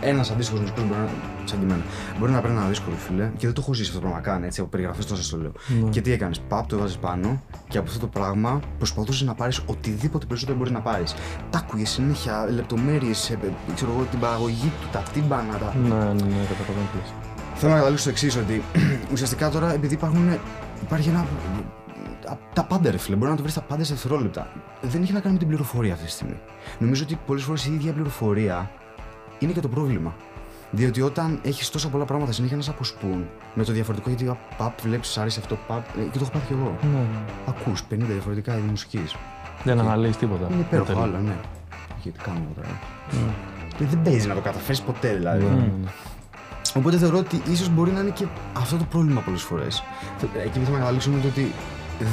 Ένας 0.00 0.30
αντίστοιχος 0.30 0.60
μουσικός 0.60 0.80
μπορεί 0.80 1.00
να. 1.00 1.08
σαν 1.44 1.58
και 1.58 1.64
εμένα. 1.64 1.82
Μπορεί 2.18 2.32
να 2.32 2.40
παίρνει 2.40 2.56
ένα 2.56 2.66
δίσκο, 2.66 2.90
ρε 2.90 2.96
φίλε, 2.96 3.30
και 3.36 3.46
δεν 3.46 3.54
το 3.54 3.60
έχω 3.64 3.72
ζήσει 3.74 3.88
αυτό 3.88 4.00
το 4.00 4.06
πράγμα 4.06 4.22
καν, 4.22 4.44
έτσι, 4.44 4.60
από 4.60 4.68
περιγραφές 4.68 5.06
τόσο 5.06 5.22
σα 5.22 5.36
το 5.36 5.42
λέω. 5.42 5.52
Και 5.90 6.00
τι 6.00 6.12
έκανες, 6.12 6.40
παπ, 6.48 6.66
το 6.66 6.76
έβαζες 6.76 6.96
πάνω 6.96 7.42
και 7.68 7.78
από 7.78 7.86
αυτό 7.88 8.00
το 8.00 8.06
πράγμα 8.06 8.60
προσπαθούσες 8.78 9.26
να 9.26 9.34
πάρεις 9.34 9.60
οτιδήποτε 9.66 10.26
περισσότερο 10.26 10.58
μπορεί 10.58 10.70
να 10.70 10.80
πάρεις. 10.80 11.14
Τα 11.50 11.58
άκουγες 11.58 11.90
συνέχεια, 11.90 12.48
λεπτομέρειες, 12.50 13.36
ξέρω 13.74 13.92
εγώ, 13.92 14.06
την 14.10 14.18
παραγωγή 14.18 14.72
του, 14.80 14.88
τα 14.92 15.02
τύμπανα, 15.12 15.58
τα. 15.58 15.74
Ναι, 15.74 15.88
ναι, 15.88 16.12
ναι, 16.12 16.44
καταλαβαίνω 16.48 16.88
τι 16.92 16.98
λες. 16.98 17.12
Θέλω 17.54 17.72
να 17.72 17.78
καταλήξω 17.78 18.02
στο 18.02 18.10
εξής, 18.10 18.36
ότι 18.36 18.62
ουσιαστικά 19.12 19.50
τώρα 19.50 19.72
επειδή 19.72 19.94
υπάρχουν. 19.94 20.38
Υπάρχει 20.82 21.08
ένα. 21.08 21.26
Τα 22.52 22.64
πάντα 22.64 22.90
ρε 22.90 22.96
φίλε, 22.96 23.16
μπορεί 23.16 23.30
να 23.30 23.36
το 23.36 23.42
βρεις 23.42 23.54
τα 23.54 23.60
πάντα 23.60 23.84
σε 23.84 23.92
δευτερόλεπτα. 23.92 24.48
Δεν 24.82 25.02
έχει 25.02 25.12
να 25.12 25.20
κάνει 25.20 25.32
με 25.32 25.38
την 25.38 25.48
πληροφορία 25.48 25.92
αυτή 25.92 26.04
τη 26.04 26.10
στιγμή. 26.10 26.38
Νομίζω 26.78 27.02
ότι 27.02 27.18
πολλές 27.26 27.42
φορές 27.42 27.66
η 27.66 27.72
ίδια 27.72 27.92
πληροφορία 27.92 28.70
είναι 29.38 29.52
και 29.52 29.60
το 29.60 29.68
πρόβλημα. 29.68 30.14
Διότι 30.70 31.00
όταν 31.00 31.40
έχεις 31.42 31.70
τόσα 31.70 31.88
πολλά 31.88 32.04
πράγματα 32.04 32.32
συνέχεια 32.32 32.56
να 32.56 32.62
σε 32.62 32.70
αποσπούν 32.70 33.26
με 33.54 33.64
το 33.64 33.72
διαφορετικό, 33.72 34.08
γιατί 34.08 34.28
α, 34.28 34.36
παπ, 34.56 34.80
βλέπεις, 34.80 35.18
άρεσε 35.18 35.40
αυτό, 35.40 35.58
παπ, 35.66 35.84
ε, 35.98 36.02
και 36.02 36.18
το 36.18 36.20
έχω 36.22 36.30
πάθει 36.30 36.46
κι 36.46 36.52
εγώ. 36.52 36.76
Ναι, 36.82 36.88
ναι. 36.98 37.06
Ακούς 37.48 37.82
50 37.90 37.96
διαφορετικά 37.96 38.56
είδη 38.56 38.68
μουσικής. 38.68 39.14
Δεν 39.64 39.80
αναλύεις 39.80 40.16
τίποτα. 40.16 40.46
Είναι 40.50 40.60
υπέροχο, 40.60 40.92
Τέλεια. 40.92 41.02
άλλο, 41.02 41.18
ναι. 41.18 41.36
Γιατί 42.02 42.18
κάνω 42.18 42.38
εγώ 42.42 42.52
τώρα. 42.54 42.78
Και 43.76 43.84
δεν 43.84 44.02
παίζει 44.02 44.26
να 44.26 44.34
το 44.34 44.40
καταφέρεις 44.40 44.80
ποτέ 44.80 45.14
δηλαδή. 45.14 45.44
Ναι, 45.44 45.50
ναι. 45.50 45.90
Οπότε 46.74 46.96
θεωρώ 46.96 47.18
ότι 47.18 47.42
ίσως 47.50 47.68
μπορεί 47.68 47.90
να 47.90 48.00
είναι 48.00 48.10
και 48.10 48.26
αυτό 48.52 48.76
το 48.76 48.84
πρόβλημα 48.84 49.20
πολλές 49.20 49.42
φορές. 49.42 49.82
Εκεί 50.44 50.58
που 50.58 50.64
θέλω 50.64 50.76
να 50.76 50.78
καταλήξω 50.78 51.10
είναι 51.10 51.20
το 51.20 51.28
ότι 51.28 51.52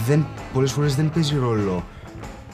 δεν, 0.06 0.26
πολλές 0.54 0.72
φορές 0.72 0.96
δεν 0.96 1.10
παίζει 1.10 1.38
ρόλο. 1.38 1.84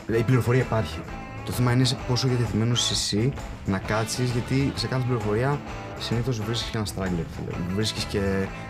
Δηλαδή, 0.06 0.24
η 0.24 0.26
πληροφορία 0.26 0.62
υπάρχει. 0.62 1.00
Το 1.46 1.52
θέμα 1.52 1.72
είναι 1.72 1.84
σε 1.84 1.98
πόσο 2.08 2.28
διατεθειμένος 2.28 2.82
είσαι 2.82 2.94
εσύ 2.94 3.34
να 3.66 3.78
κάτσεις, 3.78 4.30
γιατί 4.32 4.72
σε 4.76 4.88
κάθε 4.88 5.04
πληροφορία 5.06 5.60
συνήθως 6.00 6.40
βρίσκεις 6.40 6.70
και 6.70 6.78
ένα 6.78 6.86
στράγγλερ. 6.86 7.26
Βρίσκεις 7.76 8.04
και 8.04 8.22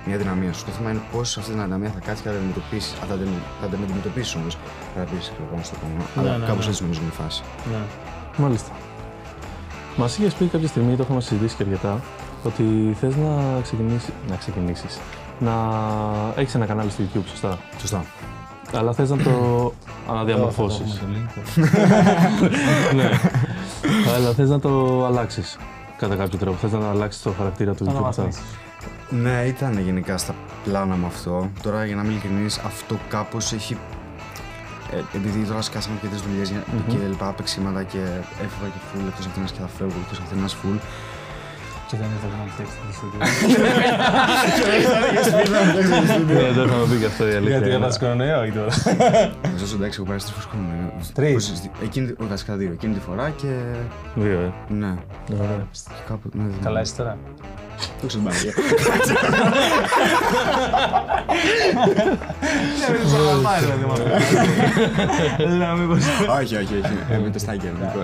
μια 0.06 0.18
δυναμία 0.18 0.54
σου. 0.54 0.66
Το 0.66 0.72
θέμα 0.72 0.92
είναι 0.92 1.02
πώς 1.12 1.38
αυτή 1.38 1.52
την 1.52 1.62
δυναμία 1.62 1.90
θα 1.90 2.00
κάτσει 2.00 2.24
και 2.24 2.30
θα 2.30 2.36
την 2.36 2.44
αντιμετωπίσεις. 2.44 2.94
Θα 3.00 3.16
την, 3.16 3.30
θα 3.62 3.68
την 3.68 3.84
αντιμετωπίσεις 3.84 4.36
όμως. 4.36 4.58
Θα 4.96 5.02
πεις 5.02 5.32
και 5.36 5.42
εγώ 5.52 5.64
στο 5.64 5.76
κόμμα. 5.82 6.06
Αλλά 6.16 6.38
ναι, 6.38 6.46
κάπως 6.46 6.66
ναι. 6.66 6.72
έτσι 6.72 6.82
νομίζω 6.84 7.02
είναι 7.02 7.12
η 7.14 7.22
φάση. 7.22 7.44
Ναι. 7.72 7.82
Μάλιστα. 8.38 8.72
Μας 9.96 10.18
είχες 10.18 10.34
πει 10.34 10.46
κάποια 10.46 10.68
στιγμή, 10.68 10.96
το 10.96 11.04
έχουμε 11.04 11.22
συζητήσει 11.22 11.56
και 11.56 11.64
αρκετά, 11.64 12.02
ότι 12.44 12.96
θες 13.00 13.16
να 13.16 13.62
ξεκινήσει. 13.62 14.14
Να 14.30 14.36
ξεκινήσεις, 14.36 15.00
Να 15.40 15.54
έχεις 16.36 16.56
ένα 16.56 16.66
κανάλι 16.66 16.90
στο 16.90 17.04
YouTube, 17.04 17.28
σωστά; 17.28 17.58
Σωστά. 17.80 18.06
Αλλά 18.74 18.94
θες 18.94 19.10
να 19.10 19.18
το 19.18 19.74
αναδιαμορφώσεις. 20.10 21.02
Έχουμε 21.02 21.30
το 21.36 21.42
link. 22.92 22.96
ναι. 22.96 23.10
Αλλά 24.16 24.34
θες 24.34 24.50
να 24.50 24.60
το 24.60 25.06
αλλάξεις 25.06 25.58
κατά 25.98 26.16
κάποιο 26.16 26.38
τρόπο. 26.38 26.58
Θες 26.58 26.72
να 26.72 26.90
αλλάξεις 26.90 27.22
το 27.22 27.32
χαρακτήρα 27.38 27.74
του 27.74 27.86
Το 27.86 27.92
YouTube. 27.92 28.04
αυτά. 28.06 28.22
αναβαθμίσεις. 28.22 28.42
Ναι, 29.10 29.44
ήταν 29.48 29.80
γενικά 29.80 30.18
στα 30.18 30.36
πλάνα 30.64 30.96
με 30.96 31.06
αυτό. 31.06 31.50
Τώρα, 31.64 31.86
για 31.86 31.96
να 31.96 32.02
είμαι 32.02 32.12
ειλικρινής, 32.12 32.58
αυτό 32.58 32.96
κάπως 33.10 33.54
έχει... 33.54 33.78
Ε, 34.92 35.18
επειδή 35.18 35.40
τώρα 35.40 35.62
σκάσαμε 35.62 35.98
και 36.02 36.08
τρεις 36.08 36.22
δουλειές 36.22 36.52
mm-hmm. 36.52 36.84
και 36.88 36.98
λοιπά, 37.10 37.32
παίξιματα 37.32 37.84
και 37.84 37.98
έφευγα 38.44 38.68
και 38.74 38.80
full 38.94 39.08
εκτός 39.08 39.26
Αθήνας 39.26 39.52
και 39.52 39.60
θα 39.62 39.68
φεύγω 39.68 39.96
εκτός 40.04 40.20
Αθήνας 40.20 40.56
full. 40.56 40.80
Και 41.90 41.98
δεν 41.98 42.08
ήθελα 42.18 42.34
να 42.44 42.52
φτιάξει 42.52 42.74
το 42.88 42.94
στούντιος; 42.98 43.28
Ναι, 46.28 46.52
δεν 46.52 46.68
θα 46.70 46.76
μου 46.76 46.88
πει 46.90 46.96
και 47.00 47.06
αυτό 47.06 47.24
η 47.28 47.34
αλήθεια. 47.34 47.50
Γιατί 47.50 47.66
είναι. 47.68 47.76
έπαθες 47.76 47.98
κορονοϊό 47.98 48.44
ή 48.46 48.52
τώρα. 48.52 48.72
Μέσα 49.54 49.66
στο 49.68 49.76
εντάξει, 49.76 49.98
έχω 50.00 50.08
περάσει 50.08 50.26
τρεις 50.26 50.46
φορέ 50.46 50.48
χρόνο. 50.52 50.92
Τρεις. 51.14 51.70
Εκείνη, 51.84 52.06
όχι, 52.20 52.30
βασικά 52.30 52.56
δύο. 52.56 52.72
Εκείνη 52.72 52.94
τη 52.94 53.00
φορά 53.00 53.30
και. 53.30 53.48
Δύο, 54.16 54.40
ε. 54.40 54.52
Ναι. 54.74 54.94
Ωραία. 55.34 55.68
Και 55.72 56.04
κάπου. 56.08 56.30
Ναι, 56.34 56.44
δεν- 56.44 56.64
Καλά 56.64 56.82
είσαι 56.82 56.96
τώρα. 56.96 57.18
Το 58.02 58.08
ξέρω 58.08 58.24
Παναγία. 58.24 58.54
Όχι, 66.40 66.56
όχι, 66.56 66.74
όχι. 66.84 66.94
Ε, 67.10 67.18
Με 67.18 67.30
το 67.30 67.40
στάκι 67.40 67.68
ανεδικό. 67.68 68.04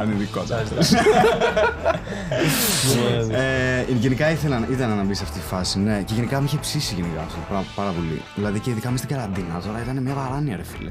Ανεδικό. 0.00 0.42
Ε, 3.36 3.84
Γενικά 3.98 4.30
ήθελα, 4.30 4.66
ήθελα 4.70 4.94
να 4.94 5.02
μπει 5.04 5.14
σε 5.14 5.22
αυτή 5.24 5.38
τη 5.38 5.44
φάση, 5.44 5.78
ναι. 5.78 6.02
Και 6.04 6.14
γενικά 6.14 6.38
με 6.40 6.44
είχε 6.46 6.56
ψήσει 6.60 6.94
γενικά 6.94 7.20
αυτό 7.20 7.38
πάρα, 7.48 7.64
πάρα 7.74 7.90
πολύ. 7.90 8.22
Δηλαδή 8.34 8.58
και 8.60 8.70
ειδικά 8.70 8.90
μες 8.90 8.98
στην 8.98 9.10
καραντίνα 9.16 9.60
τώρα 9.66 9.80
ήταν 9.82 10.02
μια 10.02 10.14
παράνοια, 10.14 10.56
ρε 10.56 10.62
φίλε. 10.64 10.90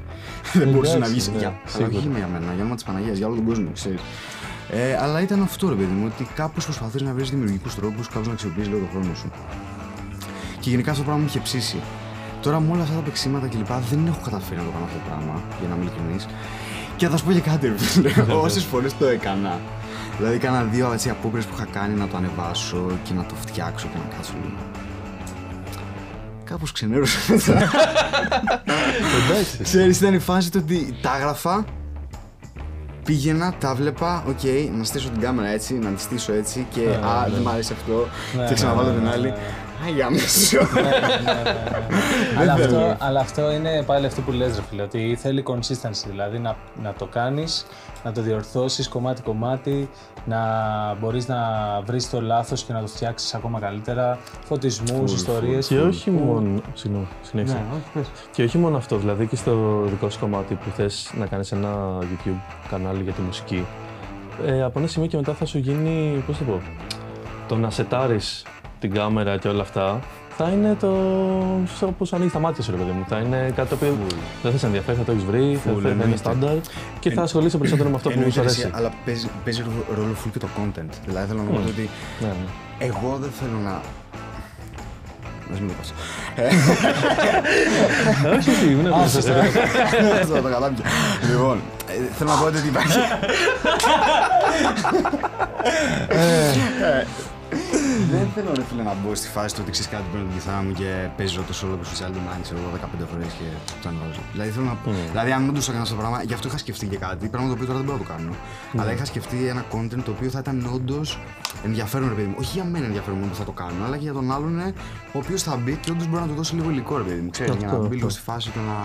Δεν 0.53 0.70
μπορούσε 0.70 0.98
να 0.98 1.08
βγεις. 1.08 1.27
ναι, 1.29 1.38
Για, 1.38 1.48
αλλά 1.48 1.58
σίγουρα. 1.65 1.88
όχι 1.98 2.10
για 2.17 2.27
μένα, 2.34 2.46
για 2.53 2.62
όνομα 2.62 2.75
της 2.75 2.84
Παναγίας, 2.84 3.17
για 3.17 3.27
όλο 3.27 3.36
τον 3.36 3.46
κόσμο, 3.46 3.70
ξέρεις. 3.74 4.00
Ε, 4.74 4.98
αλλά 5.01 5.22
ήταν 5.22 5.42
αυτό 5.42 5.70
ρε 5.70 5.75
παιδί 5.75 5.92
μου, 5.92 6.12
ότι 6.13 6.28
κάπως 6.36 6.63
προσπαθείς 6.63 7.01
να 7.01 7.13
βρεις 7.13 7.30
δημιουργικούς 7.30 7.75
τρόπους, 7.75 8.08
κάπως 8.08 8.28
να 8.28 8.34
αξιοποιήσεις 8.34 8.68
λίγο 8.68 8.80
τον 8.80 8.90
χρόνο 8.90 9.16
σου. 9.16 9.32
Και 10.60 10.70
γενικά 10.70 10.92
αυτό 10.92 11.04
το 11.04 11.08
πράγμα 11.08 11.24
μου 11.24 11.30
είχε 11.30 11.40
ψήσει. 11.40 11.80
Τώρα 12.42 12.60
με 12.60 12.72
όλα 12.72 12.84
αυτά 12.84 12.96
τα 12.96 13.01
παίξήματα 13.01 13.48
κλπ. 13.48 13.72
δεν 13.90 14.08
έχω 14.08 14.20
καταφέρει 14.24 14.60
να 14.60 14.66
το 14.66 14.72
κάνω 14.72 14.86
αυτό 14.86 14.98
το 14.98 15.04
πράγμα, 15.08 15.42
για 15.60 15.68
να 15.70 15.75
είμαι 15.75 15.84
ειλικρινής. 15.84 16.28
Και 16.96 17.08
θα 17.08 17.18
σου 17.18 17.25
πω 17.25 17.32
και 17.32 17.40
κάτι, 17.40 17.68
ρε 17.68 17.78
φίλε. 17.78 18.12
Όσες 18.48 18.63
φορές 18.63 18.98
το 18.98 19.06
έκανα. 19.06 19.60
Δηλαδή, 20.18 20.36
έκανα 20.36 20.63
δύο 20.63 20.92
έτσι 20.94 21.10
απόπειρες 21.10 21.46
που 21.46 21.54
είχα 21.56 21.66
κάνει 21.66 21.94
να 21.96 22.08
το 22.08 22.18
ανεβάσω 22.18 22.86
και 23.04 23.13
να 23.13 23.25
το 23.25 23.36
φτιάξω 23.36 23.88
και 23.88 23.98
να 23.98 24.16
κάτσω 24.16 24.34
λίγο. 24.44 24.58
Κάπως 26.44 26.72
ξενέρωσα 26.72 27.18
μετά. 27.28 27.54
Εντάξει. 29.30 29.63
Ξέρεις, 29.63 29.98
ήταν 29.98 30.13
η 30.13 30.20
φάση 30.20 30.51
του 30.51 30.60
ότι 30.63 30.96
τα 31.01 31.16
έγραφα, 31.18 31.66
πήγαινα, 33.03 33.53
τα 33.60 33.75
'βλεπα, 33.75 34.24
οκ, 34.27 34.43
να 34.77 34.84
στήσω 34.84 35.10
την 35.10 35.22
κάμερα 35.22 35.48
έτσι, 35.48 35.74
να 35.74 35.89
τη 35.89 36.01
στήσω 36.01 36.34
έτσι 36.34 36.67
και 36.74 36.81
α, 36.81 37.27
δεν 37.34 37.41
μ' 37.41 37.48
άρεσε 37.48 37.74
αυτό. 37.74 38.08
Ναι, 38.38 38.48
και 38.48 38.53
ξαναβάλω 38.53 38.88
ναι, 38.88 38.93
την 38.93 39.03
ναι, 39.03 39.10
άλλη. 39.10 39.34
Ναι. 39.82 39.88
Άγια 39.88 40.10
μέσο. 40.10 40.60
αλλά, 42.40 42.56
θέλω. 42.56 42.78
αυτό, 42.78 43.06
αλλά 43.06 43.20
αυτό 43.20 43.52
είναι 43.52 43.84
πάλι 43.84 44.06
αυτό 44.06 44.22
που 44.22 44.32
λες 44.32 44.56
ρε 44.56 44.62
φίλε, 44.70 44.82
ότι 44.82 45.18
θέλει 45.20 45.44
consistency, 45.48 46.06
δηλαδή 46.10 46.40
να, 46.40 46.56
να 46.84 46.94
το 46.94 47.06
κάνεις, 47.06 47.66
να 48.04 48.12
το 48.12 48.22
διορθώσεις 48.22 48.88
κομμάτι-κομμάτι, 48.88 49.90
να 50.26 50.40
μπορείς 51.00 51.28
να 51.28 51.38
βρεις 51.86 52.10
το 52.10 52.22
λάθος 52.22 52.64
και 52.64 52.74
να 52.74 52.80
το 52.82 52.88
φτιάξεις 52.88 53.34
ακόμα 53.34 53.60
καλύτερα, 53.60 54.18
φωτισμούς, 54.46 55.14
ιστορίες. 55.14 55.68
Και 55.68 55.80
όχι 55.80 56.12
μόνο. 56.12 56.62
Συγγνώμη, 56.74 57.08
συνέχισε. 57.22 57.54
Ναι, 57.54 57.62
όχι, 57.76 57.90
πες. 57.94 58.08
Και 58.32 58.44
όχι 58.44 58.58
μόνο 58.58 58.78
αυτό, 58.78 58.98
δηλαδή 58.98 59.26
και 59.28 59.36
στο 59.36 59.84
δικό 59.86 60.10
σου 60.10 60.20
κομμάτι 60.20 60.54
που 60.54 60.70
θες 60.76 61.12
να 61.18 61.26
κάνεις 61.26 61.52
ένα 61.52 61.98
YouTube 62.02 62.40
κανάλι 62.70 63.04
για 63.04 63.14
τη 63.14 63.22
μουσική. 63.22 63.66
Ε, 64.46 64.64
από 64.64 64.80
ένα 64.80 64.88
σημείο 64.88 65.08
και 65.08 65.18
μετά 65.18 65.34
θα 65.34 65.46
σου 65.46 65.58
γίνει, 65.58 66.24
πώς 66.28 66.38
το 66.38 66.44
πω, 66.44 66.62
το 67.48 67.56
να 67.56 67.70
σετάρεις 67.70 68.44
την 68.82 68.94
κάμερα 68.94 69.38
και 69.38 69.48
όλα 69.48 69.62
αυτά 69.62 70.00
θα 70.38 70.50
είναι 70.50 70.76
το 70.80 70.88
όπως 71.82 72.14
ανοίγει 72.14 72.30
τα 72.30 72.40
μάτια 72.40 72.64
σου, 72.64 72.72
ρε 72.72 72.78
παιδί 72.78 72.92
μου. 72.92 73.06
Θα 73.08 73.18
είναι 73.18 73.52
κάτι 73.56 73.70
το 73.70 73.76
οποίο 73.76 73.98
δεν 74.44 74.52
θα 74.52 74.58
σε 74.58 74.66
ενδιαφέρει, 74.66 74.98
θα 74.98 75.04
το 75.04 75.12
έχεις 75.12 75.24
βρει, 75.24 75.60
θα, 75.66 75.72
Full, 75.72 75.74
θα 75.74 75.80
είναι 75.80 75.90
εννοείται. 75.90 76.18
στάνταρ 76.18 76.56
και 77.00 77.12
θα 77.12 77.22
ασχολείσαι 77.22 77.58
περισσότερο 77.58 77.90
με 77.90 77.96
αυτό 77.96 78.10
που 78.10 78.14
σου 78.16 78.20
Εννοείται, 78.22 78.40
αρέσει. 78.40 78.60
εσύ, 78.62 78.70
αλλά 78.74 78.92
παίζει, 79.06 79.30
παίζει 79.44 79.62
ρόλο- 79.62 79.86
ρόλο 79.96 80.16
full 80.26 80.30
και 80.34 80.40
το 80.40 80.48
content. 80.58 80.90
Δηλαδή 81.06 81.28
θέλω 81.28 81.42
να 81.44 81.50
πω 81.50 81.62
ότι 81.68 81.90
Ναι, 82.22 82.28
ναι. 82.28 82.86
εγώ 82.88 83.18
δεν 83.22 83.30
θέλω 83.40 83.58
να. 83.64 83.82
Ας 85.54 85.60
μην 85.60 85.68
το 85.70 85.74
πας. 85.78 85.94
Όχι, 88.38 88.50
όχι, 88.50 88.72
είναι 88.72 89.08
σωστά. 89.08 89.34
Αυτό 90.22 90.36
το 90.36 90.42
καταλάβει. 90.42 90.76
Λοιπόν, 91.32 91.60
ε, 91.88 91.94
θέλω 92.18 92.30
να 92.30 92.36
πω 92.38 92.46
ότι 92.46 92.68
υπάρχει. 92.68 92.98
Ε, 97.91 98.17
Δεν 98.17 98.27
θέλω 98.36 98.51
ρε 98.60 98.63
φίλε 98.69 98.83
να 98.83 98.95
μπω 99.00 99.15
στη 99.15 99.27
φάση 99.36 99.51
του 99.55 99.60
ότι 99.63 99.71
ξέρεις 99.71 99.89
κάτι 99.91 100.03
παίρνω 100.12 100.25
την 100.27 100.36
κιθάρα 100.38 100.62
μου 100.65 100.71
και 100.79 100.89
παίζω 101.17 101.41
το 101.50 101.53
solo 101.62 101.75
του 101.81 101.88
social 101.91 102.12
demand 102.17 102.39
ξέρω 102.45 102.60
εγώ 102.60 102.69
15 103.03 103.05
φορές 103.12 103.31
και 103.39 103.48
το 103.81 103.89
ανεβάζω. 103.89 104.21
Δηλαδή 104.33 104.50
θέλω 104.55 104.65
να 104.65 104.77
πω. 104.83 104.89
Δηλαδή 105.12 105.31
αν 105.31 105.50
όντως 105.50 105.67
έκανα 105.69 105.83
αυτό 105.83 105.95
το 105.95 106.01
πράγμα, 106.01 106.17
γι' 106.29 106.33
αυτό 106.33 106.48
είχα 106.48 106.57
σκεφτεί 106.57 106.86
και 106.88 106.98
κάτι, 106.98 107.27
πράγμα 107.33 107.48
το 107.50 107.53
οποίο 107.53 107.65
τώρα 107.69 107.77
δεν 107.79 107.86
μπορώ 107.88 107.98
να 107.98 108.03
το 108.05 108.10
κάνω. 108.13 108.31
Αλλά 108.79 108.91
είχα 108.95 109.05
σκεφτεί 109.05 109.38
ένα 109.53 109.63
content 109.74 110.01
το 110.07 110.12
οποίο 110.15 110.29
θα 110.36 110.39
ήταν 110.39 110.69
όντως 110.75 111.07
ενδιαφέρον 111.67 112.07
ρε 112.10 112.15
παιδί 112.15 112.27
μου. 112.27 112.36
Όχι 112.39 112.51
για 112.57 112.65
μένα 112.74 112.86
ενδιαφέρον 112.86 113.17
μόνο 113.19 113.31
που 113.31 113.38
θα 113.38 113.43
το 113.43 113.55
κάνω, 113.62 113.79
αλλά 113.86 113.95
και 113.98 114.03
για 114.10 114.13
τον 114.19 114.31
άλλον 114.36 114.60
ε, 114.60 114.74
ο 115.13 115.17
οποίος 115.24 115.41
θα 115.43 115.55
μπει 115.62 115.74
και 115.83 115.91
όντως 115.91 116.07
μπορεί 116.07 116.21
να 116.21 116.27
του 116.27 116.36
δώσει 116.36 116.55
λίγο 116.55 116.69
υλικό 116.69 116.98
ρε 116.98 117.03
παιδί 117.03 117.21
μου. 117.21 117.29
Ξέρεις, 117.29 117.55
για 117.55 117.67
να 117.67 117.74
Αυτό, 117.74 117.88
μπει 117.88 117.95
λίγο 117.95 118.07
αυτό. 118.07 118.17
στη 118.19 118.29
φάση 118.29 118.50
του 118.53 118.60
να. 118.69 118.75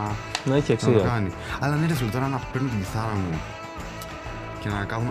Να 0.51 0.57
έχει 0.57 0.73
Να 0.73 0.79
το 0.79 0.91
αξία. 0.91 1.09
κάνει. 1.11 1.31
Αλλά 1.61 1.75
ναι, 1.77 1.87
ρε 1.87 1.95
φίλε, 1.95 2.11
τώρα 2.11 2.27
να 2.29 2.41
παίρνω 2.53 2.69
την 2.69 2.79
κιθάρα 2.79 3.15
μου 3.23 3.39
και 4.61 4.69
να 4.69 4.85
κάνουμε. 4.85 5.11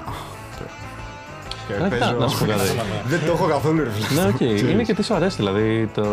Παίζω- 1.89 2.17
να 2.19 2.27
σου 2.27 2.39
πω 2.39 2.45
κάτι. 2.45 2.61
Δεν 3.07 3.19
το 3.25 3.31
έχω 3.31 3.45
καθόλου, 3.45 3.83
ρε 3.83 3.89
φίλε. 3.89 4.21
Ναι, 4.21 4.27
οκ. 4.27 4.35
Ξέρεις. 4.35 4.61
Είναι 4.61 4.83
και 4.83 4.93
τι 4.93 5.03
σου 5.03 5.13
αρέσει, 5.13 5.35
δηλαδή 5.35 5.89
το... 5.93 6.03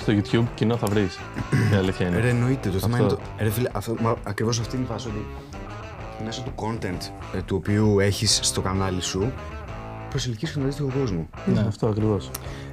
στο 0.00 0.12
YouTube 0.12 0.44
κοινό 0.54 0.76
θα 0.76 0.86
βρεις. 0.86 1.18
Η 1.72 1.76
αλήθεια 1.76 2.06
είναι. 2.06 2.20
Ρε, 2.20 2.28
εννοείται. 2.28 2.68
Το 2.68 2.78
θέμα 2.78 2.96
Αυτό. 2.96 3.04
είναι 3.04 3.14
το. 3.14 3.44
Ρε, 3.44 3.50
φίλε, 3.50 3.68
αυτό, 3.72 3.94
μα, 4.00 4.16
ακριβώς 4.22 4.58
αυτή 4.60 4.76
είναι 4.76 4.84
η 4.84 4.88
φάση 4.88 5.08
ότι 5.08 5.26
μέσω 6.24 6.42
του 6.42 6.52
content 6.56 7.10
ε, 7.34 7.42
του 7.42 7.56
οποίου 7.56 7.98
έχεις 8.00 8.38
στο 8.42 8.60
κανάλι 8.60 9.02
σου 9.02 9.32
προσελκύεις 10.10 10.50
και 10.50 10.56
τον 10.56 10.62
αντίστοιχο 10.66 10.90
κόσμο. 11.00 11.28
Ναι, 11.54 11.64
αυτό 11.68 11.86
ακριβώς. 11.86 12.30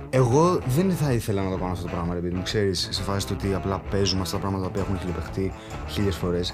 Εγώ 0.09 0.59
δεν 0.67 0.91
θα 0.91 1.11
ήθελα 1.11 1.43
να 1.43 1.49
το 1.51 1.57
κάνω 1.57 1.71
αυτό 1.71 1.83
το 1.85 1.91
πράγμα, 1.91 2.13
ρε 2.13 2.19
παιδί 2.19 2.35
μου. 2.35 2.41
Ξέρεις, 2.43 2.87
σε 2.91 3.01
φάση 3.01 3.27
του 3.27 3.35
ότι 3.37 3.53
απλά 3.53 3.81
παίζουμε 3.91 4.21
αυτά 4.21 4.35
τα 4.35 4.41
πράγματα 4.41 4.69
που 4.69 4.79
έχουν 4.79 4.97
χιλιοπαιχτεί 4.99 5.51
χίλιες 5.87 6.15
φορές. 6.15 6.53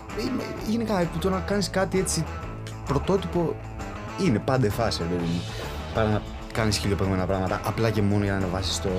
Γενικά, 0.67 1.09
το 1.19 1.29
να 1.29 1.39
κάνεις 1.39 1.69
κάτι 1.69 1.99
έτσι 1.99 2.23
πρωτότυπο 2.85 3.55
είναι 4.25 4.39
πάντα 4.39 4.65
η 4.65 4.69
φάση, 4.69 4.99
ρε 5.01 5.07
παιδί 5.15 5.25
μου. 5.33 5.41
Παρά 5.93 6.09
να 6.09 6.21
κάνεις 6.53 6.77
χιλιοπαιγμένα 6.77 7.25
πράγματα 7.25 7.61
απλά 7.65 7.89
και 7.89 8.01
μόνο 8.01 8.23
για 8.23 8.31
να 8.31 8.37
ανεβάσεις 8.37 8.79
το. 8.81 8.89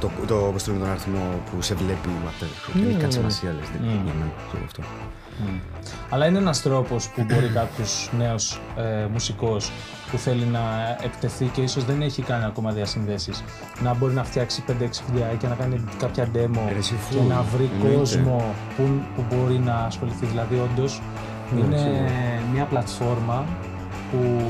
Το, 0.00 0.10
το, 0.26 0.34
πώς 0.52 0.62
το 0.64 0.70
λέμε, 0.72 0.82
τον 0.82 0.90
αριθμό 0.92 1.40
που 1.50 1.62
σε 1.62 1.74
βλέπει 1.74 2.08
whatever. 2.08 2.74
Ναι, 2.74 2.80
Δεν 2.80 2.82
έχει 2.82 2.92
ναι, 2.92 2.92
κάτι 2.92 3.04
ναι. 3.04 3.10
σημασία, 3.12 3.50
λες. 3.52 3.68
Δεν 3.72 3.80
Mm. 3.80 4.04
για 4.04 4.12
μένα, 4.18 4.30
ξέρω 4.48 4.64
αυτό. 4.64 4.82
Αλλά 6.10 6.26
είναι 6.26 6.38
ένας 6.38 6.62
τρόπος 6.62 7.08
που 7.08 7.24
μπορεί 7.24 7.48
κάποιος 7.48 8.10
νέος 8.18 8.60
ε, 8.76 9.06
μουσικός 9.12 9.72
που 10.10 10.18
θέλει 10.18 10.44
να 10.44 10.60
εκτεθεί 11.02 11.44
και 11.46 11.60
ίσως 11.60 11.84
δεν 11.84 12.02
έχει 12.02 12.22
κάνει 12.22 12.44
ακόμα 12.44 12.70
διασυνδέσεις 12.70 13.44
να 13.82 13.94
μπορεί 13.94 14.14
να 14.14 14.24
φτιάξει 14.24 14.64
5-6 14.66 14.72
βιντεάκια, 15.12 15.48
να 15.48 15.54
κάνει 15.54 15.84
κάποια 15.98 16.28
demo 16.34 16.60
Ρε, 16.72 16.78
εσύ 16.78 16.94
και 17.10 17.16
full, 17.18 17.28
να 17.28 17.42
βρει 17.42 17.70
εννοείται. 17.74 17.96
κόσμο 17.98 18.54
που, 18.76 18.82
που 19.16 19.24
μπορεί 19.30 19.58
να 19.58 19.74
ασχοληθεί. 19.74 20.26
Δηλαδή 20.26 20.54
όντως 20.70 21.02
Ναι, 21.54 21.60
είναι 21.60 21.76
σίγουρα. 21.76 22.10
μια 22.52 22.64
πλατφόρμα 22.64 23.44
που 24.10 24.42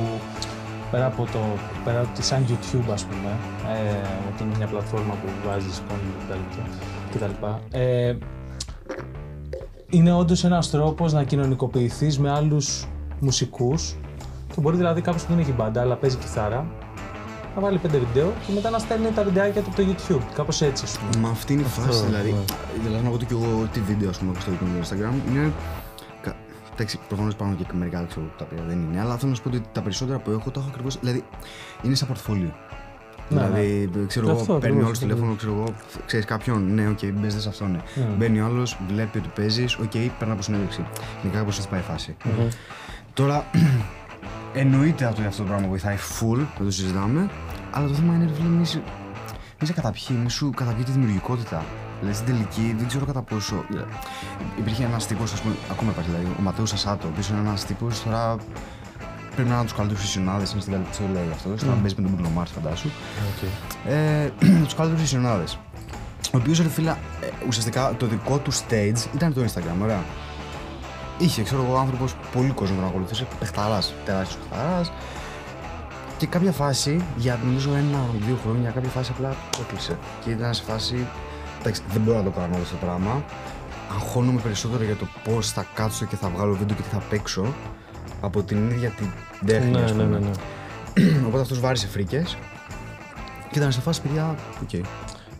πέρα 0.90 1.06
από 1.06 1.22
το, 1.32 1.38
πέρα 1.84 2.00
από 2.00 2.08
τη 2.14 2.22
σαν 2.22 2.44
YouTube 2.48 2.92
ας 2.92 3.04
πούμε, 3.04 3.36
ε, 3.74 4.06
ότι 4.32 4.42
είναι 4.42 4.56
μια 4.56 4.66
πλατφόρμα 4.66 5.12
που 5.12 5.48
βάζεις 5.48 5.82
content 5.88 6.34
κτλ. 7.10 7.24
κτλ. 7.24 7.46
Ε, 7.70 8.16
είναι 9.90 10.12
όντως 10.12 10.44
ένας 10.44 10.70
τρόπος 10.70 11.12
να 11.12 11.24
κοινωνικοποιηθείς 11.24 12.18
με 12.18 12.30
άλλους 12.30 12.88
μουσικούς 13.20 13.96
και 14.54 14.60
μπορεί 14.60 14.76
δηλαδή 14.76 15.00
κάποιος 15.00 15.22
που 15.22 15.28
δεν 15.32 15.38
έχει 15.38 15.52
μπάντα 15.52 15.80
αλλά 15.80 15.96
παίζει 15.96 16.16
κιθάρα 16.16 16.66
να 17.54 17.62
βάλει 17.62 17.78
πέντε 17.78 17.98
βίντεο 17.98 18.32
και 18.46 18.52
μετά 18.52 18.70
να 18.70 18.78
στέλνει 18.78 19.10
τα 19.14 19.22
βιντεάκια 19.22 19.62
του 19.62 19.70
από 19.72 19.82
το 19.82 19.88
YouTube. 19.90 20.22
Κάπως 20.34 20.62
έτσι, 20.62 20.84
ας 20.84 20.98
πούμε. 20.98 21.26
Μα 21.26 21.28
αυτή 21.28 21.52
είναι 21.52 21.62
η 21.62 21.64
φάση, 21.64 22.04
δηλαδή. 22.04 22.30
ναι. 22.30 22.38
Δηλαδή, 22.82 23.02
να 23.04 23.08
πω 23.08 23.14
ότι 23.14 23.24
και 23.24 23.34
εγώ 23.34 23.68
τι 23.72 23.80
βίντεο 23.80 24.08
ας 24.08 24.18
πούμε, 24.18 24.32
που 24.32 24.40
στο 24.40 24.52
Instagram 24.82 25.30
είναι. 25.30 25.52
Κα- 26.76 26.82
Εντάξει, 26.82 26.98
προφανώς 27.08 27.32
υπάρχουν 27.32 27.56
και 27.56 27.64
μερικά 27.72 28.04
ξέρω, 28.08 28.26
τα 28.38 28.44
οποία 28.50 28.62
δεν 28.68 28.80
είναι, 28.82 29.00
αλλά 29.00 29.16
θέλω 29.16 29.30
να 29.30 29.36
σου 29.36 29.42
πω 29.42 29.48
ότι 29.48 29.62
τα 29.72 29.80
περισσότερα 29.80 30.18
που 30.18 30.30
έχω 30.30 30.50
τα 30.50 30.60
έχω 30.60 30.68
ακριβώς. 30.72 30.88
Δηλαδή, 31.00 31.24
είναι 31.82 31.94
σαν 31.94 32.08
portfolio. 32.12 32.50
Ναι, 33.28 33.40
δηλαδή, 33.46 33.90
ξέρω 34.06 34.28
εγώ, 34.28 34.40
Αυτό 34.40 34.52
παίρνει 34.52 34.76
ακριβώς, 34.76 34.98
όλο 35.02 35.08
τηλέφωνο, 35.08 35.34
ξέρω 35.34 35.52
εγώ, 35.52 35.74
ξέρεις 36.06 36.24
κάποιον, 36.26 36.74
ναι, 36.74 36.88
οκ, 36.88 36.98
μπες 37.14 37.34
σε 37.34 37.48
αυτόν. 37.48 37.70
Ναι. 37.70 38.04
Μπαίνει 38.18 38.40
ο 38.40 38.44
άλλος, 38.44 38.66
βλέπει 38.88 39.18
ότι 39.18 39.28
παίζεις, 39.34 39.76
οκ, 39.76 39.90
παίρνει 40.18 40.32
από 40.32 40.42
συνέντευξη. 40.42 40.84
Είναι 41.24 41.32
κάπως 41.32 41.48
έτσι 41.48 41.68
πάει 41.68 41.80
η 41.80 41.82
φάση. 41.82 42.16
Τώρα, 43.14 43.44
εννοείται 44.54 45.04
αυτό, 45.04 45.22
αυτό 45.22 45.42
το 45.42 45.48
πράγμα 45.48 45.68
βοηθάει 45.68 45.96
full, 45.96 46.36
δεν 46.36 46.64
το 46.66 46.70
συζητάμε, 46.70 47.30
αλλά 47.70 47.86
το 47.86 47.94
θέμα 47.94 48.14
είναι, 48.14 48.24
ρε 48.24 48.32
φίλε, 48.32 48.48
μη 48.48 48.64
σε- 48.66 48.82
μη 49.60 49.66
σε 49.66 49.72
καταπιεί, 49.72 50.16
μη 50.22 50.30
σου 50.30 50.50
καταπιεί 50.56 50.84
τη 50.84 50.90
δημιουργικότητα. 50.90 51.64
Δηλαδή 52.00 52.14
στην 52.16 52.26
τελική 52.26 52.74
δεν 52.78 52.86
ξέρω 52.88 53.04
κατά 53.04 53.22
πόσο. 53.22 53.54
ε, 53.76 53.84
Υπήρχε 54.58 54.84
ένας 54.84 55.06
τύπος, 55.06 55.32
ας 55.32 55.40
πούμε, 55.40 55.54
ακόμα 55.70 55.90
υπάρχει 55.90 56.10
δηλαδή, 56.10 56.26
ο 56.38 56.42
Ματέος 56.42 56.72
Ασάτο, 56.72 57.06
ο 57.06 57.10
οποίος 57.12 57.28
είναι 57.28 57.38
ένας 57.38 57.64
τύπος 57.64 58.02
τώρα. 58.02 58.36
Πρέπει 59.34 59.48
να 59.48 59.54
είναι 59.54 59.62
από 59.64 59.70
του 59.70 59.76
καλύτερου 59.76 60.00
φυσιονάδε, 60.00 60.44
είναι 60.52 60.60
στην 60.60 60.72
Γαλλική, 60.72 60.90
το 60.96 61.02
λέει 61.12 61.28
αυτό. 61.32 61.48
Τώρα 61.48 61.72
παίζει 61.80 61.94
με 61.98 62.08
τον 62.08 62.18
Bruno 62.18 62.40
Mars, 62.42 62.46
φαντάσου. 62.54 62.88
Ε, 63.92 64.30
τους 64.64 64.74
καλύτερου 64.74 65.00
φυσιονάδε. 65.00 65.44
Ο 66.32 66.36
οποίος 66.38 66.58
ρε 66.62 66.68
φίλα, 66.68 66.98
ε, 67.20 67.26
ουσιαστικά 67.48 67.94
το 67.98 68.06
δικό 68.06 68.38
του 68.38 68.52
stage 68.52 69.14
ήταν 69.14 69.34
το 69.34 69.40
Instagram, 69.44 69.82
ωραία. 69.82 70.02
Είχε, 71.18 71.42
ξέρω 71.42 71.62
εγώ, 71.68 71.76
άνθρωπος 71.78 72.14
πολύ 72.32 72.50
κόσμο 72.50 72.80
να 72.80 72.86
ακολουθούσε. 72.86 73.26
Παιχταράς, 73.38 73.78
τεράστιος 74.04 74.38
παιχταράς. 74.48 74.80
και 76.18 76.26
κάποια 76.26 76.52
φάση, 76.52 77.04
για 77.16 77.38
νομίζω 77.44 77.74
ένα-δύο 77.74 78.38
χρόνια, 78.44 78.70
κάποια 78.70 78.90
φάση 78.90 79.10
απλά 79.16 79.28
το 79.50 79.58
έκλεισε. 79.66 79.98
Και 80.24 80.30
ήταν 80.30 80.54
σε 80.54 80.62
φάση. 80.62 81.06
Εντάξει, 81.66 81.82
δεν 81.92 82.02
μπορώ 82.02 82.16
να 82.16 82.24
το 82.24 82.30
κάνω 82.30 82.54
αυτό 82.56 82.76
το 82.76 82.86
πράγμα. 82.86 83.24
Αγχώνομαι 83.94 84.40
περισσότερο 84.40 84.82
για 84.84 84.94
το 84.96 85.06
πώς 85.24 85.50
θα 85.50 85.66
κάτσω 85.74 86.04
και 86.04 86.16
θα 86.16 86.28
βγάλω 86.28 86.52
βίντεο 86.54 86.76
και 86.76 86.82
τι 86.82 86.88
θα 86.88 87.02
παίξω 87.10 87.54
από 88.20 88.42
την 88.42 88.70
ίδια 88.70 88.90
την 88.90 89.06
τέχνη. 89.46 89.70
Ναι, 89.70 89.82
ας 89.82 89.92
ναι, 89.92 90.02
πούμε. 90.02 90.18
ναι, 90.18 90.26
ναι. 90.26 91.16
Οπότε 91.26 91.40
αυτός 91.40 91.60
βάρισε 91.60 91.86
φρίκες. 91.86 92.36
Και 93.50 93.58
ήταν 93.58 93.72
σε 93.72 93.80
φάση, 93.80 94.00
παιδιά, 94.02 94.34
οκ. 94.62 94.72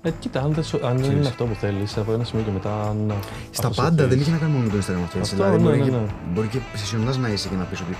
Ε, 0.03 0.11
κοίτα, 0.19 0.41
αν 0.41 0.53
δεν, 0.53 0.65
σου- 0.65 0.87
αν 0.87 0.97
δεν 0.97 1.05
είναι 1.05 1.07
Ξέρεις. 1.09 1.27
αυτό 1.29 1.45
που 1.45 1.55
θέλεις, 1.55 1.97
από 1.97 2.13
ένα 2.13 2.25
σημείο 2.25 2.45
και 2.45 2.51
μετά. 2.51 2.73
αν 2.89 3.13
Στα 3.51 3.67
αυτός 3.67 3.75
σου 3.77 3.83
πάντα 3.83 3.97
δεν 3.97 4.09
θέλεις. 4.09 4.23
είχε 4.23 4.31
να 4.33 4.39
κάνει 4.39 4.53
μόνο 4.53 4.65
με 4.65 4.71
το 4.71 4.77
Instagram 4.77 5.03
αυτό. 5.05 5.19
έτσι. 5.19 5.35
Αυτό, 5.35 5.37
δηλαδή, 5.45 5.57
ναι, 5.57 5.63
μπορεί, 5.63 5.79
ναι, 5.79 5.85
και, 5.85 5.91
ναι. 5.91 6.03
μπορεί 6.33 6.47
και 6.49 6.59
σεσιονάς 6.75 7.17
να 7.19 7.29
είσαι 7.29 7.49
και 7.49 7.57
να 7.57 7.65
πεις 7.65 7.81
ότι. 7.81 7.97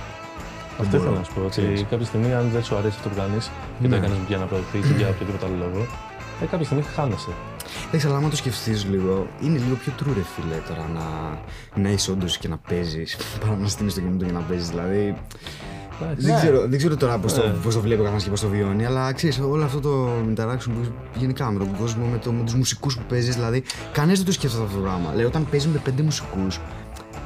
Αυτό 0.81 0.97
μπορώ. 0.97 1.03
ήθελα 1.03 1.19
να 1.19 1.25
σου 1.25 1.33
πω. 1.35 1.41
Ότι 1.41 1.51
Ξέρεις. 1.51 1.85
κάποια 1.91 2.07
στιγμή, 2.07 2.33
αν 2.35 2.49
δεν 2.53 2.63
σου 2.65 2.77
αρέσει 2.77 2.95
αυτό 2.99 3.09
που 3.09 3.17
κάνεις 3.23 3.45
και 3.81 3.89
το 3.89 3.89
Ναι. 3.89 3.97
έκανε 3.97 4.15
για 4.29 4.39
να 4.43 4.45
προωθεί 4.51 4.79
ή 4.79 4.93
για 5.01 5.09
οποιοδήποτε 5.09 5.45
άλλο 5.47 5.57
λόγο, 5.65 5.81
ε, 6.43 6.45
κάποια 6.51 6.65
στιγμή 6.69 6.83
χάνεσαι. 6.97 7.33
Εντάξει, 7.89 8.07
αλλά 8.07 8.17
άμα 8.17 8.29
το 8.29 8.37
σκεφτείς 8.37 8.85
λίγο, 8.91 9.27
είναι 9.41 9.59
λίγο 9.59 9.75
πιο 9.75 9.93
true, 10.01 10.13
ρε 10.15 10.23
φίλε, 10.35 10.57
τώρα 10.69 10.89
να, 10.95 11.05
να 11.83 11.89
είσαι 11.89 12.11
όντως 12.11 12.39
και 12.39 12.49
να 12.49 12.57
παίζεις 12.69 13.17
παρά 13.41 13.57
να 13.57 13.69
στείλει 13.69 13.93
το 13.93 14.01
κινητό 14.01 14.25
για 14.25 14.33
να 14.35 14.41
παίζεις. 14.41 14.69
Δηλαδή. 14.69 15.17
Εντάξει. 16.03 16.25
Δεν, 16.27 16.35
Ναι. 16.35 16.41
ξέρω, 16.41 16.67
δεν 16.69 16.79
ξέρω 16.79 16.97
τώρα 16.97 17.19
πώς 17.19 17.35
το, 17.35 17.43
Ε. 17.43 17.55
πώς 17.63 17.75
το 17.75 17.81
βλέπει 17.81 18.01
ο 18.01 18.03
καθένας 18.03 18.25
και 18.25 18.31
πώς 18.31 18.41
το 18.41 18.49
βιώνει, 18.49 18.85
αλλά 18.87 19.13
ξέρεις, 19.13 19.39
όλο 19.39 19.65
αυτό 19.65 19.81
το 19.81 20.09
interaction 20.29 20.65
που 20.75 20.91
γενικά 21.19 21.51
με 21.51 21.59
τον 21.59 21.77
κόσμο, 21.79 22.07
με, 22.07 22.19
το, 22.19 22.33
με 22.33 22.43
τους 22.45 22.55
μουσικούς 22.55 22.97
που 22.97 23.03
παίζεις, 23.09 23.35
δηλαδή, 23.35 23.63
κανένας 23.93 24.17
δεν 24.19 24.27
το 24.27 24.33
σκέφτεται 24.33 24.63
αυτό 24.65 24.77
το 24.77 24.83
πράγμα. 24.83 25.13
Λέει, 25.15 25.25
όταν 25.25 25.47
παίζεις 25.51 25.69
με 25.73 25.79
πέντε 25.79 26.03
μουσικούς, 26.03 26.61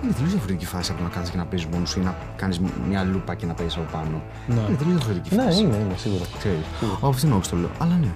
είναι 0.02 0.12
τελείως 0.12 0.30
διαφορετική 0.32 0.66
φάση 0.66 0.92
από 0.92 1.02
να 1.02 1.08
κάθεσαι 1.08 1.30
και 1.32 1.36
να 1.38 1.44
παίζεις 1.44 1.68
μόνος 1.72 1.90
σου 1.90 2.00
ή 2.00 2.02
να 2.02 2.16
κάνεις 2.36 2.60
μια 2.88 3.02
λούπα 3.04 3.34
και 3.34 3.46
να 3.46 3.54
παίζεις 3.54 3.76
από 3.76 3.86
πάνω. 3.92 4.22
Ναι. 4.48 4.60
Είναι 4.68 4.76
τελείως 4.76 4.96
διαφορετική 4.96 5.34
Ναι, 5.34 5.42
φάση. 5.42 5.60
είναι, 5.62 5.76
είναι 5.76 5.94
σίγουρα. 5.96 6.24
Ξέρεις. 6.38 6.64
Από 6.96 7.08
αυτήν 7.08 7.28
την 7.28 7.36
όψη 7.36 7.50
το 7.50 7.56
λέω. 7.56 7.70
Αλλά 7.78 7.96
ναι. 8.00 8.08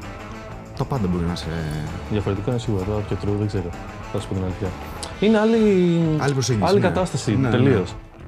Τα 0.77 0.85
πάντα 0.85 1.07
μπορεί 1.07 1.25
να 1.25 1.35
σε. 1.35 1.47
Διαφορετικό 2.11 2.51
είναι 2.51 2.59
σίγουρα. 2.59 2.85
Τώρα 2.85 3.01
πιο 3.01 3.17
true 3.23 3.35
δεν 3.39 3.47
ξέρω. 3.47 3.69
Θα 4.13 4.21
σου 4.21 4.29
πω 4.29 4.35
την 4.35 4.43
αλήθεια. 4.45 4.69
Είναι 5.21 5.39
άλλη, 5.39 5.59
Άλλη 6.19 6.33
προσέγγιση, 6.33 6.67
άλλη 6.69 6.81
ναι. 6.81 6.87
κατάσταση 6.89 7.37
Ναι, 7.37 7.51
τελείω. 7.51 7.79
ναι. 7.79 7.83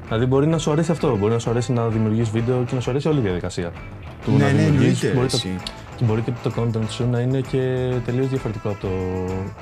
Δηλαδή 0.07 0.27
μπορεί 0.27 0.47
να 0.47 0.59
σου 0.59 0.71
αρέσει 0.71 0.91
αυτό. 0.91 1.17
Μπορεί 1.17 1.33
να 1.33 1.39
σου 1.39 1.51
αρέσει 1.51 1.73
να 1.73 1.89
δημιουργείς 1.89 2.31
βίντεο 2.31 2.65
και 2.69 2.75
να 2.75 2.81
σου 2.81 2.91
αρέσει 2.91 3.09
όλη 3.09 3.19
η 3.19 3.23
διαδικασία. 3.23 3.71
Του 4.25 4.31
Ναι, 4.31 4.37
να 4.45 4.51
ναι, 4.53 4.63
δημιουργείς. 4.63 5.03
εννοείται. 5.03 5.17
Μπορεί 5.17 5.29
το- 5.29 5.37
εσύ. 5.37 5.57
Και 5.97 6.05
μπορεί 6.05 6.21
και 6.21 6.33
το 6.43 6.51
content 6.59 6.89
σου 6.97 7.09
να 7.11 7.19
είναι 7.25 7.41
και 7.41 7.63
τελείως 8.07 8.29
διαφορετικό 8.29 8.69
από 8.69 8.81
το 8.87 8.89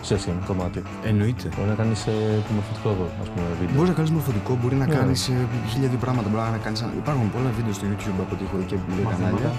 session 0.09 0.37
κομμάτι. 0.47 0.83
Εννοείται. 1.11 1.49
Μπορεί 1.57 1.69
να 1.69 1.75
κάνεις 1.75 2.01
μορφωτικό 2.57 2.89
ας 3.23 3.29
πούμε, 3.33 3.47
βίντεο. 3.61 3.75
Μπορείς 3.77 3.89
να 3.93 3.97
κάνεις 3.99 4.11
μορφωτικό, 4.17 4.59
μπορεί 4.63 4.75
να 4.83 4.87
Ναι. 4.87 4.95
κάνεις 4.95 5.21
χίλια 5.71 5.89
δύο 5.93 5.99
πράγματα. 6.05 6.29
Μπορεί 6.29 6.43
να 6.59 6.63
κάνεις... 6.67 6.81
Υπάρχουν 7.03 7.27
πολλά 7.35 7.51
βίντεο 7.59 7.73
στο 7.79 7.85
YouTube 7.91 8.19
από 8.25 8.33
ό,τι 8.35 8.43
έχω 8.47 8.57
δει 8.61 8.65
και 8.71 8.77
λίγα 8.97 9.09
κανάλια. 9.15 9.51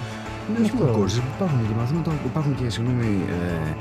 Ναι, 0.52 0.64
όχι 0.64 0.74
μόνο 0.76 0.92
courses, 0.92 1.20
υπάρχουν 1.34 1.66
και 1.68 1.74
μαθήματα, 1.78 2.12
υπάρχουν 2.24 2.54
και 2.54 2.70
συγγνώμη, 2.70 3.24
ε, 3.28 3.74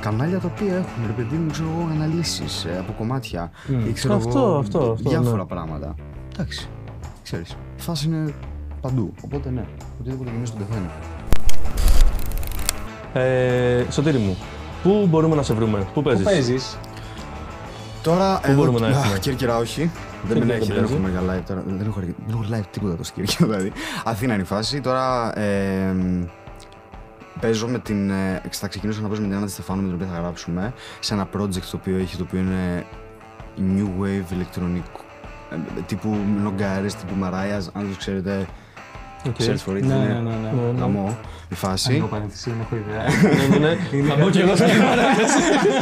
κανάλια 0.00 0.38
τα 0.40 0.50
οποία 0.54 0.74
έχουν 0.76 1.06
ρε 1.06 1.12
παιδί 1.12 1.36
μου, 1.36 1.50
ξέρω 1.50 1.68
εγώ, 1.68 1.88
αναλύσεις 1.90 2.66
από 2.78 2.92
κομμάτια 2.92 3.50
ή 3.88 3.92
ξέρω 3.92 4.14
Αυτό, 4.14 4.38
εγώ, 4.38 4.56
αυτό, 4.58 4.78
αυτό, 4.78 5.10
διάφορα 5.10 5.36
ναι. 5.36 5.44
πράγματα. 5.44 5.94
Εντάξει, 6.34 6.68
ξέρεις. 7.22 7.50
Η 7.50 7.80
φάση 7.80 8.06
είναι 8.06 8.34
παντού. 8.80 9.12
Οπότε 9.24 9.50
ναι, 9.50 9.64
οτιδήποτε 10.00 10.30
γεμίζει 10.30 10.52
τον 10.52 10.60
καθένα. 10.68 10.90
Ε, 13.12 13.84
Σωτήρι 13.90 14.18
μου, 14.18 14.36
πού 14.82 15.06
μπορούμε 15.10 15.34
να 15.36 15.42
σε 15.42 15.54
βρούμε, 15.54 15.78
πού 15.78 15.86
Πού 15.94 16.02
παίζεις; 16.02 16.24
παίζεις; 16.24 16.78
Τώρα 18.02 18.40
Πού 18.40 18.52
μπορούμε 18.52 18.80
να 18.80 18.86
έρθουμε; 18.86 19.14
Α, 19.14 19.18
Κέρκυρα 19.18 19.56
όχι. 19.56 19.90
Δεν 20.28 20.36
Κέρκυρα 20.38 20.46
με 20.46 20.52
δεν 20.52 20.56
έχει, 20.62 20.66
δεν 20.66 20.74
πειράζει. 20.76 20.92
έχω 20.94 21.02
μεγάλα 21.02 21.38
live 21.38 21.42
τώρα. 21.46 21.62
Δεν 21.66 21.86
έχω, 21.86 22.00
δεν 22.00 22.14
έχω 22.30 22.44
live 22.52 22.64
τίποτα 22.70 22.96
το 22.96 23.04
στην 23.04 23.24
Κέρκυρα 23.24 23.48
δηλαδή. 23.50 23.72
Αθήνα 24.04 24.32
είναι 24.32 24.42
η 24.42 24.46
φάση. 24.46 24.80
Τώρα 24.80 25.38
ε, 25.38 25.94
παίζω 27.40 27.68
με 27.68 27.78
την. 27.78 28.10
Ε, 28.10 28.42
θα 28.50 28.68
ξεκινήσω 28.68 29.00
να 29.02 29.08
παίζω 29.08 29.20
με 29.20 29.26
την 29.26 29.36
Άννα 29.36 29.46
Στεφάνου 29.48 29.80
με 29.82 29.86
την 29.86 29.96
οποία 29.96 30.14
θα 30.14 30.20
γράψουμε 30.20 30.72
σε 31.00 31.14
ένα 31.14 31.28
project 31.36 31.60
το 31.70 31.76
οποίο 31.76 31.96
έχει 31.96 32.16
το 32.16 32.22
οποίο 32.22 32.40
είναι 32.40 32.84
New 33.58 34.02
Wave 34.02 34.32
ηλεκτρονικό. 34.32 35.00
Ε, 35.50 35.80
τύπου 35.86 36.16
Νογκάρες, 36.42 36.94
τύπου 36.94 37.14
Μαράιας, 37.14 37.70
αν 37.72 37.88
το 37.90 37.96
ξέρετε. 37.98 38.46
Οκ. 39.26 39.36
Ξέρεις 39.38 39.62
φορεί 39.62 39.80
Ναι, 39.82 39.86
τι 39.86 39.98
ναι, 39.98 40.04
είναι. 40.04 40.12
ναι, 40.12 40.20
ναι. 40.20 40.50
Ναι, 40.56 40.72
ναι. 40.72 40.80
Γαμό, 40.80 41.18
η 41.48 41.54
φάση. 41.54 41.88
Ανοίγω 41.90 42.06
παρένθεση, 42.06 42.50
δεν 42.50 42.58
έχω 42.64 42.74
ιδέα. 42.82 43.04
Ναι, 43.48 43.56
ναι, 43.58 43.68
ναι. 43.68 44.08
Θα 44.10 44.16
μπω 44.20 44.30
κι 44.30 44.38
εγώ 44.38 44.56
σε 44.56 44.64
αυτή 44.64 44.76
την 44.76 44.84
παρένθεση. 44.90 45.38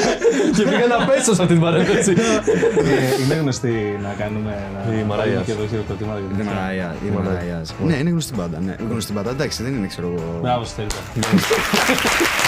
Και 0.56 0.62
πήγα 0.62 0.86
να 0.98 1.06
πέσω 1.06 1.34
σε 1.34 1.42
αυτή 1.42 1.52
την 1.52 1.62
παρένθεση. 1.62 2.10
Ε, 2.10 3.22
Είναι 3.24 3.34
γνωστή 3.34 3.98
να 4.02 4.14
κάνουμε. 4.22 4.52
να 4.86 4.94
Η 4.94 5.02
Μαράιας. 5.02 5.26
βάλουμε 5.26 5.44
Και 5.44 5.52
εδώ 5.52 5.66
χειροκροτήματα 5.70 6.18
και 6.18 6.24
Είναι 6.24 6.36
τέτοια. 6.36 6.52
Μαράιας, 6.52 6.94
είναι 7.06 7.14
Μαράιας. 7.16 7.38
Μαράιας. 7.40 7.74
Ναι, 7.88 7.94
είναι 8.00 8.10
γνωστή 8.10 8.32
μπάντα. 8.36 8.58
Ναι, 8.66 8.74
γνωστή 8.90 9.12
μπάντα. 9.12 9.30
Εντάξει, 9.30 9.62
δεν 9.62 9.72
είναι 9.74 9.86
ξέρω 9.86 10.06
εγώ. 10.16 10.38
Μπράβο, 10.42 10.64
Στέλιο. 10.64 10.90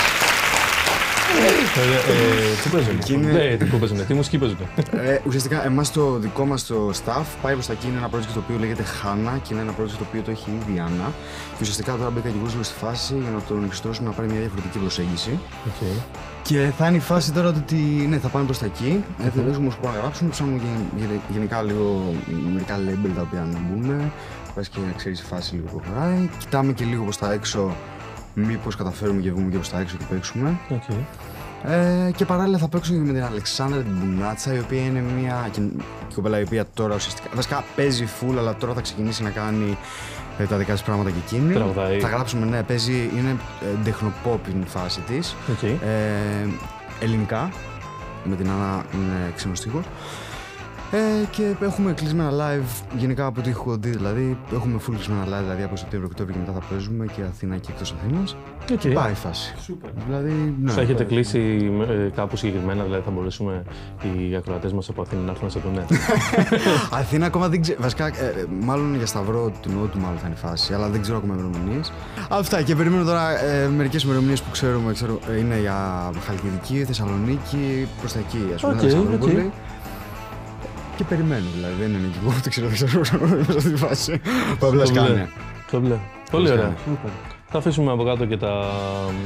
Ε, 1.77 2.13
ε, 2.13 2.55
Πού 2.65 2.69
παίζουν. 2.71 2.97
Εκεί 3.01 3.13
είναι- 3.13 3.33
Ναι, 3.61 3.67
πού 3.67 3.79
παίζουν, 3.79 4.07
τι 4.07 4.15
μουσική 4.15 4.39
παίζουν; 4.39 4.57
Ε, 4.91 5.19
ουσιαστικά, 5.27 5.65
εμάς 5.65 5.93
το 5.93 6.19
δικό 6.19 6.45
μας 6.47 6.67
το 6.67 6.91
stuff 7.05 7.25
πάει 7.43 7.53
προς 7.53 7.67
τα 7.67 7.73
εκεί. 7.73 7.87
Είναι 7.87 7.97
ένα 7.99 8.07
project 8.15 8.31
το 8.35 8.39
οποίο 8.45 8.57
λέγεται 8.59 8.83
Χάνα 8.83 9.39
και 9.43 9.53
είναι 9.55 9.63
ένα 9.63 9.73
project 9.73 9.97
το 9.99 10.05
οποίο 10.09 10.23
το 10.23 10.31
έχει 10.31 10.51
ήδη 10.61 10.77
η 10.77 10.81
Άννα. 10.81 11.13
Και 11.51 11.59
ουσιαστικά 11.61 11.93
τώρα 11.97 12.11
μπήκα 12.11 12.29
και 12.29 12.35
εγώ 12.39 12.47
λίγο 12.51 12.63
στη 12.63 12.75
φάση 12.85 13.15
για 13.23 13.31
να 13.31 13.41
τον 13.49 13.65
εξιστρώσουμε 13.65 14.09
να 14.09 14.15
πάρει 14.15 14.29
μια 14.31 14.41
διαφορετική 14.41 14.79
προσέγγιση. 14.79 15.39
Οκ. 15.67 15.81
Και 16.43 16.71
θα 16.79 16.87
είναι 16.89 16.97
η 16.97 17.01
φάση 17.01 17.33
τώρα 17.33 17.49
ότι 17.49 17.75
ναι, 18.11 18.19
θα 18.19 18.29
πάμε 18.29 18.45
προς 18.45 18.59
τα 18.59 18.67
εκεί. 18.67 19.05
Ε, 19.25 19.29
δεν 19.35 19.49
έχουμε 19.49 19.67
όσο 19.69 19.79
να 19.83 19.91
γράψουμε. 19.91 20.31
Ψάχνουμε 20.31 20.61
γεν- 20.63 21.09
γεν- 21.11 21.21
γενικά 21.33 21.63
λίγο 21.63 22.15
μερικά 22.53 22.77
label 22.87 23.11
τα 23.15 23.21
οποία 23.21 23.41
να 23.53 23.59
μπουν. 23.65 24.13
Πας 24.55 24.69
και 24.69 24.79
να 24.87 24.93
ξέρεις 24.97 25.21
η 25.21 25.25
φάση 25.25 25.55
λίγο 25.55 25.67
που 25.69 25.81
προχωράει. 25.81 26.29
Κοιτάμε 26.39 26.73
και 26.73 26.85
λίγο 26.85 27.03
προς 27.03 27.17
τα 27.19 27.33
έξω. 27.33 27.77
Μήπως 28.35 28.77
καταφέρουμε 28.77 29.21
και 29.21 29.31
βγούμε 29.33 29.49
και 29.51 29.57
προς 29.57 29.69
τα 29.69 29.81
έξω 29.81 29.97
και 29.97 30.05
παίξουμε. 30.11 30.59
Οκ. 30.69 30.83
Ε, 31.67 32.11
και 32.17 32.25
παράλληλα 32.25 32.59
θα 32.59 32.69
παίξω 32.69 32.93
και 32.93 32.99
με 32.99 33.13
την 33.13 33.25
Αλεξάνδρα 33.25 33.81
την 33.83 33.93
Μπουνάτσα, 33.93 34.55
η 34.55 34.59
οποία 34.59 34.81
είναι 34.85 35.01
μια 35.21 35.49
και- 35.53 35.61
και 36.09 36.15
κοπέλα 36.15 36.39
η 36.39 36.43
οποία 36.43 36.65
τώρα 36.75 36.95
ουσιαστικά. 36.95 37.29
Βασικά 37.35 37.65
παίζει 37.77 38.05
full, 38.21 38.35
αλλά 38.39 38.55
τώρα 38.55 38.75
θα 38.75 38.81
ξεκινήσει 38.81 39.23
να 39.23 39.31
κάνει 39.31 39.79
ε, 40.39 40.45
τα 40.45 40.57
δικά 40.57 40.73
της 40.73 40.83
πράγματα 40.83 41.11
και 41.11 41.17
εκείνη. 41.27 41.53
Τραγουδάει. 41.55 42.01
Θα 42.01 42.09
γράψουμε, 42.09 42.47
ναι, 42.47 42.63
παίζει, 42.63 43.11
είναι 43.17 43.37
ε, 43.63 43.85
techno 43.85 44.26
pop 44.26 44.47
είναι 44.49 44.65
η 44.65 44.69
φάση 44.69 45.01
της. 45.01 45.35
Οκ. 45.51 45.63
Ε, 45.63 45.77
ελληνικά. 47.01 47.51
Με 48.25 48.37
την 48.37 48.51
Άννα 48.51 48.85
είναι 48.95 49.33
ξένος 49.37 49.59
στίχος. 49.59 49.85
Ε, 50.91 50.99
και 51.31 51.55
έχουμε 51.61 51.93
κλεισμένα 51.93 52.31
live 52.31 52.99
γενικά 52.99 53.27
από 53.27 53.41
ό,τι 53.41 53.51
έχω 53.51 53.77
δει. 53.77 53.91
Δηλαδή, 53.91 54.39
έχουμε 54.55 54.79
full 54.87 54.93
κλεισμένα 54.95 55.25
live 55.25 55.43
δηλαδή 55.43 55.63
από 55.63 55.77
Σεπτέμβριο 55.77 56.11
Οκτώβριο 56.13 56.35
και 56.35 56.41
μετά 56.47 56.61
θα 56.61 56.67
παίζουμε 56.71 57.07
και 57.07 57.23
Αθήνα 57.23 57.57
και 57.57 57.69
εκτός 57.71 57.95
Αθήνας. 57.99 58.37
Οκ. 58.73 58.95
Πάει 58.95 59.13
η 59.13 59.15
φάση. 59.15 59.55
Σούπερ. 59.63 59.91
Δηλαδή, 60.07 60.55
ναι. 60.61 60.71
Θα 60.71 60.81
έχετε 60.81 61.05
κλείσει 61.05 61.71
ε, 61.89 62.09
κάπου 62.15 62.37
συγκεκριμένα, 62.37 62.83
δηλαδή 62.83 63.03
θα 63.05 63.11
μπορέσουμε 63.11 63.63
οι 64.03 64.37
ακροατές 64.37 64.73
μας 64.73 64.89
από 64.89 65.03
Αθήνα 65.03 65.21
να 65.21 65.31
έρθουν 65.31 65.45
να 65.45 65.51
σε 65.51 65.59
πούνε. 65.59 65.85
Αθήνα 67.01 67.27
ακόμα 67.27 67.49
δεν 67.49 67.61
ξέρω. 67.61 67.79
Βασικά, 67.81 68.07
ε, 68.07 68.11
ε, 68.11 68.45
μάλλον 68.61 68.97
για 68.97 69.07
Σταυρό 69.07 69.53
του 69.63 69.71
Νότου, 69.71 69.99
μάλλον 69.99 70.19
θα 70.19 70.27
είναι 70.27 70.37
η 70.37 70.47
φάση, 70.49 70.75
αλλά 70.75 70.89
δεν 70.89 71.01
ξέρω 71.01 71.17
ακόμα 71.17 71.35
ημερομηνίες. 71.35 71.93
Αυτά 72.29 72.63
και 72.63 72.75
περιμένω 72.75 73.05
τώρα 73.05 73.45
ε, 73.45 73.69
μερικές 73.69 74.03
ημερομηνίες 74.03 74.43
που 74.43 74.51
ξέρουμε. 74.51 74.93
Ξέρω, 74.93 75.19
ε, 75.31 75.39
είναι 75.39 75.59
για 75.61 76.11
Χαλκιδική, 76.27 76.85
Θεσσαλονίκη, 76.85 77.89
προς 78.01 78.13
τα 78.13 78.19
εκεί, 78.19 78.51
ας 78.55 78.61
πούμε. 78.61 78.73
Οκ, 78.73 78.79
Αλεξανδρούπολη. 78.79 79.37
οκ. 79.37 79.53
Και 80.97 81.05
περιμένω 81.05 81.45
δηλαδή. 81.55 81.75
Δεν 81.81 81.89
είναι 81.89 82.09
και 82.13 82.19
εγώ, 82.23 82.31
δεν 82.31 82.51
ξέρω, 82.51 82.67
δεν 82.69 82.75
ξέρω 82.77 83.29
μέσα 83.47 83.61
στη 83.61 83.77
φάση. 83.77 84.21
Που 84.59 84.67
απλά 84.67 84.69
Το 84.69 84.71
μπλε. 84.71 84.87
σκάνε. 84.87 85.29
Το 85.71 85.81
μπλε. 85.81 85.97
Πολύ 86.31 86.51
ωραία. 86.51 86.73
Σούπερ. 86.85 87.11
Θα 87.51 87.59
αφήσουμε 87.59 87.93
από 87.93 88.05
κάτω 88.05 88.25
και 88.27 88.37
τα, 88.37 88.53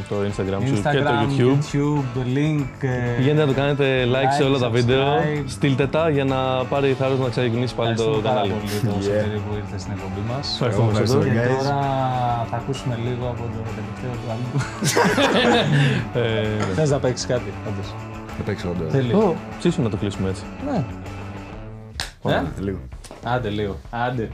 το 0.09 0.15
Instagram 0.29 0.61
σου 0.67 0.75
και 0.75 0.81
το 0.81 0.91
Instagram, 0.91 1.41
YouTube. 1.41 1.59
YouTube, 1.77 2.37
link. 2.37 2.65
ε, 2.81 2.89
Πηγαίνετε 3.17 3.41
να 3.41 3.47
το 3.47 3.53
κάνετε 3.61 4.05
like, 4.15 4.33
σε 4.37 4.43
like, 4.43 4.47
όλα 4.47 4.59
τα 4.59 4.69
βίντεο. 4.71 5.05
subscribe. 5.07 5.43
Στείλτε 5.47 5.87
τα 5.87 6.09
για 6.11 6.25
να 6.25 6.37
πάρει 6.71 6.93
θάρρος 6.99 7.19
να 7.19 7.29
ξεκινήσει 7.29 7.75
πάλι 7.75 7.95
το 7.95 8.03
Ευχαριστούμε 8.03 8.29
πάρα 8.29 8.41
κανάλι. 8.41 8.61
πολύ 8.61 8.93
τον 8.93 9.01
Yeah. 9.01 9.05
Σωτήρη 9.05 9.39
που 9.47 9.53
ήρθες 9.61 9.81
στην 9.81 9.93
εκπομπή 9.97 10.23
μας. 10.31 10.47
Ευχαριστούμε, 10.53 10.89
Ευχαριστούμε. 10.91 11.25
Σωτήρη. 11.25 11.41
Και 11.47 11.53
guys. 11.55 11.59
τώρα 11.63 11.79
θα 12.51 12.57
ακούσουμε 12.61 12.95
λίγο 13.07 13.25
από 13.33 13.43
το 13.55 13.61
τελευταίο 13.79 14.13
του 14.21 14.27
άλμπου. 14.35 14.59
Ε, 16.21 16.75
Θες 16.77 16.91
να 16.91 16.99
παίξεις 17.05 17.27
κάτι, 17.33 17.49
όντως. 17.69 17.89
Θα 18.37 18.43
παίξω 18.47 18.67
όντως. 18.75 18.89
Θέλεις. 18.93 19.15
Ω, 19.15 19.35
ψήσου 19.59 19.83
να 19.83 19.91
το 19.93 19.97
κλείσουμε 19.97 20.29
έτσι. 20.33 20.43
Ναι. 20.67 20.79
Ε; 22.25 22.43
Λίγο. 22.61 22.79
Άντε 23.25 23.49
λίγο. 23.49 23.77
Άντε. 23.91 24.29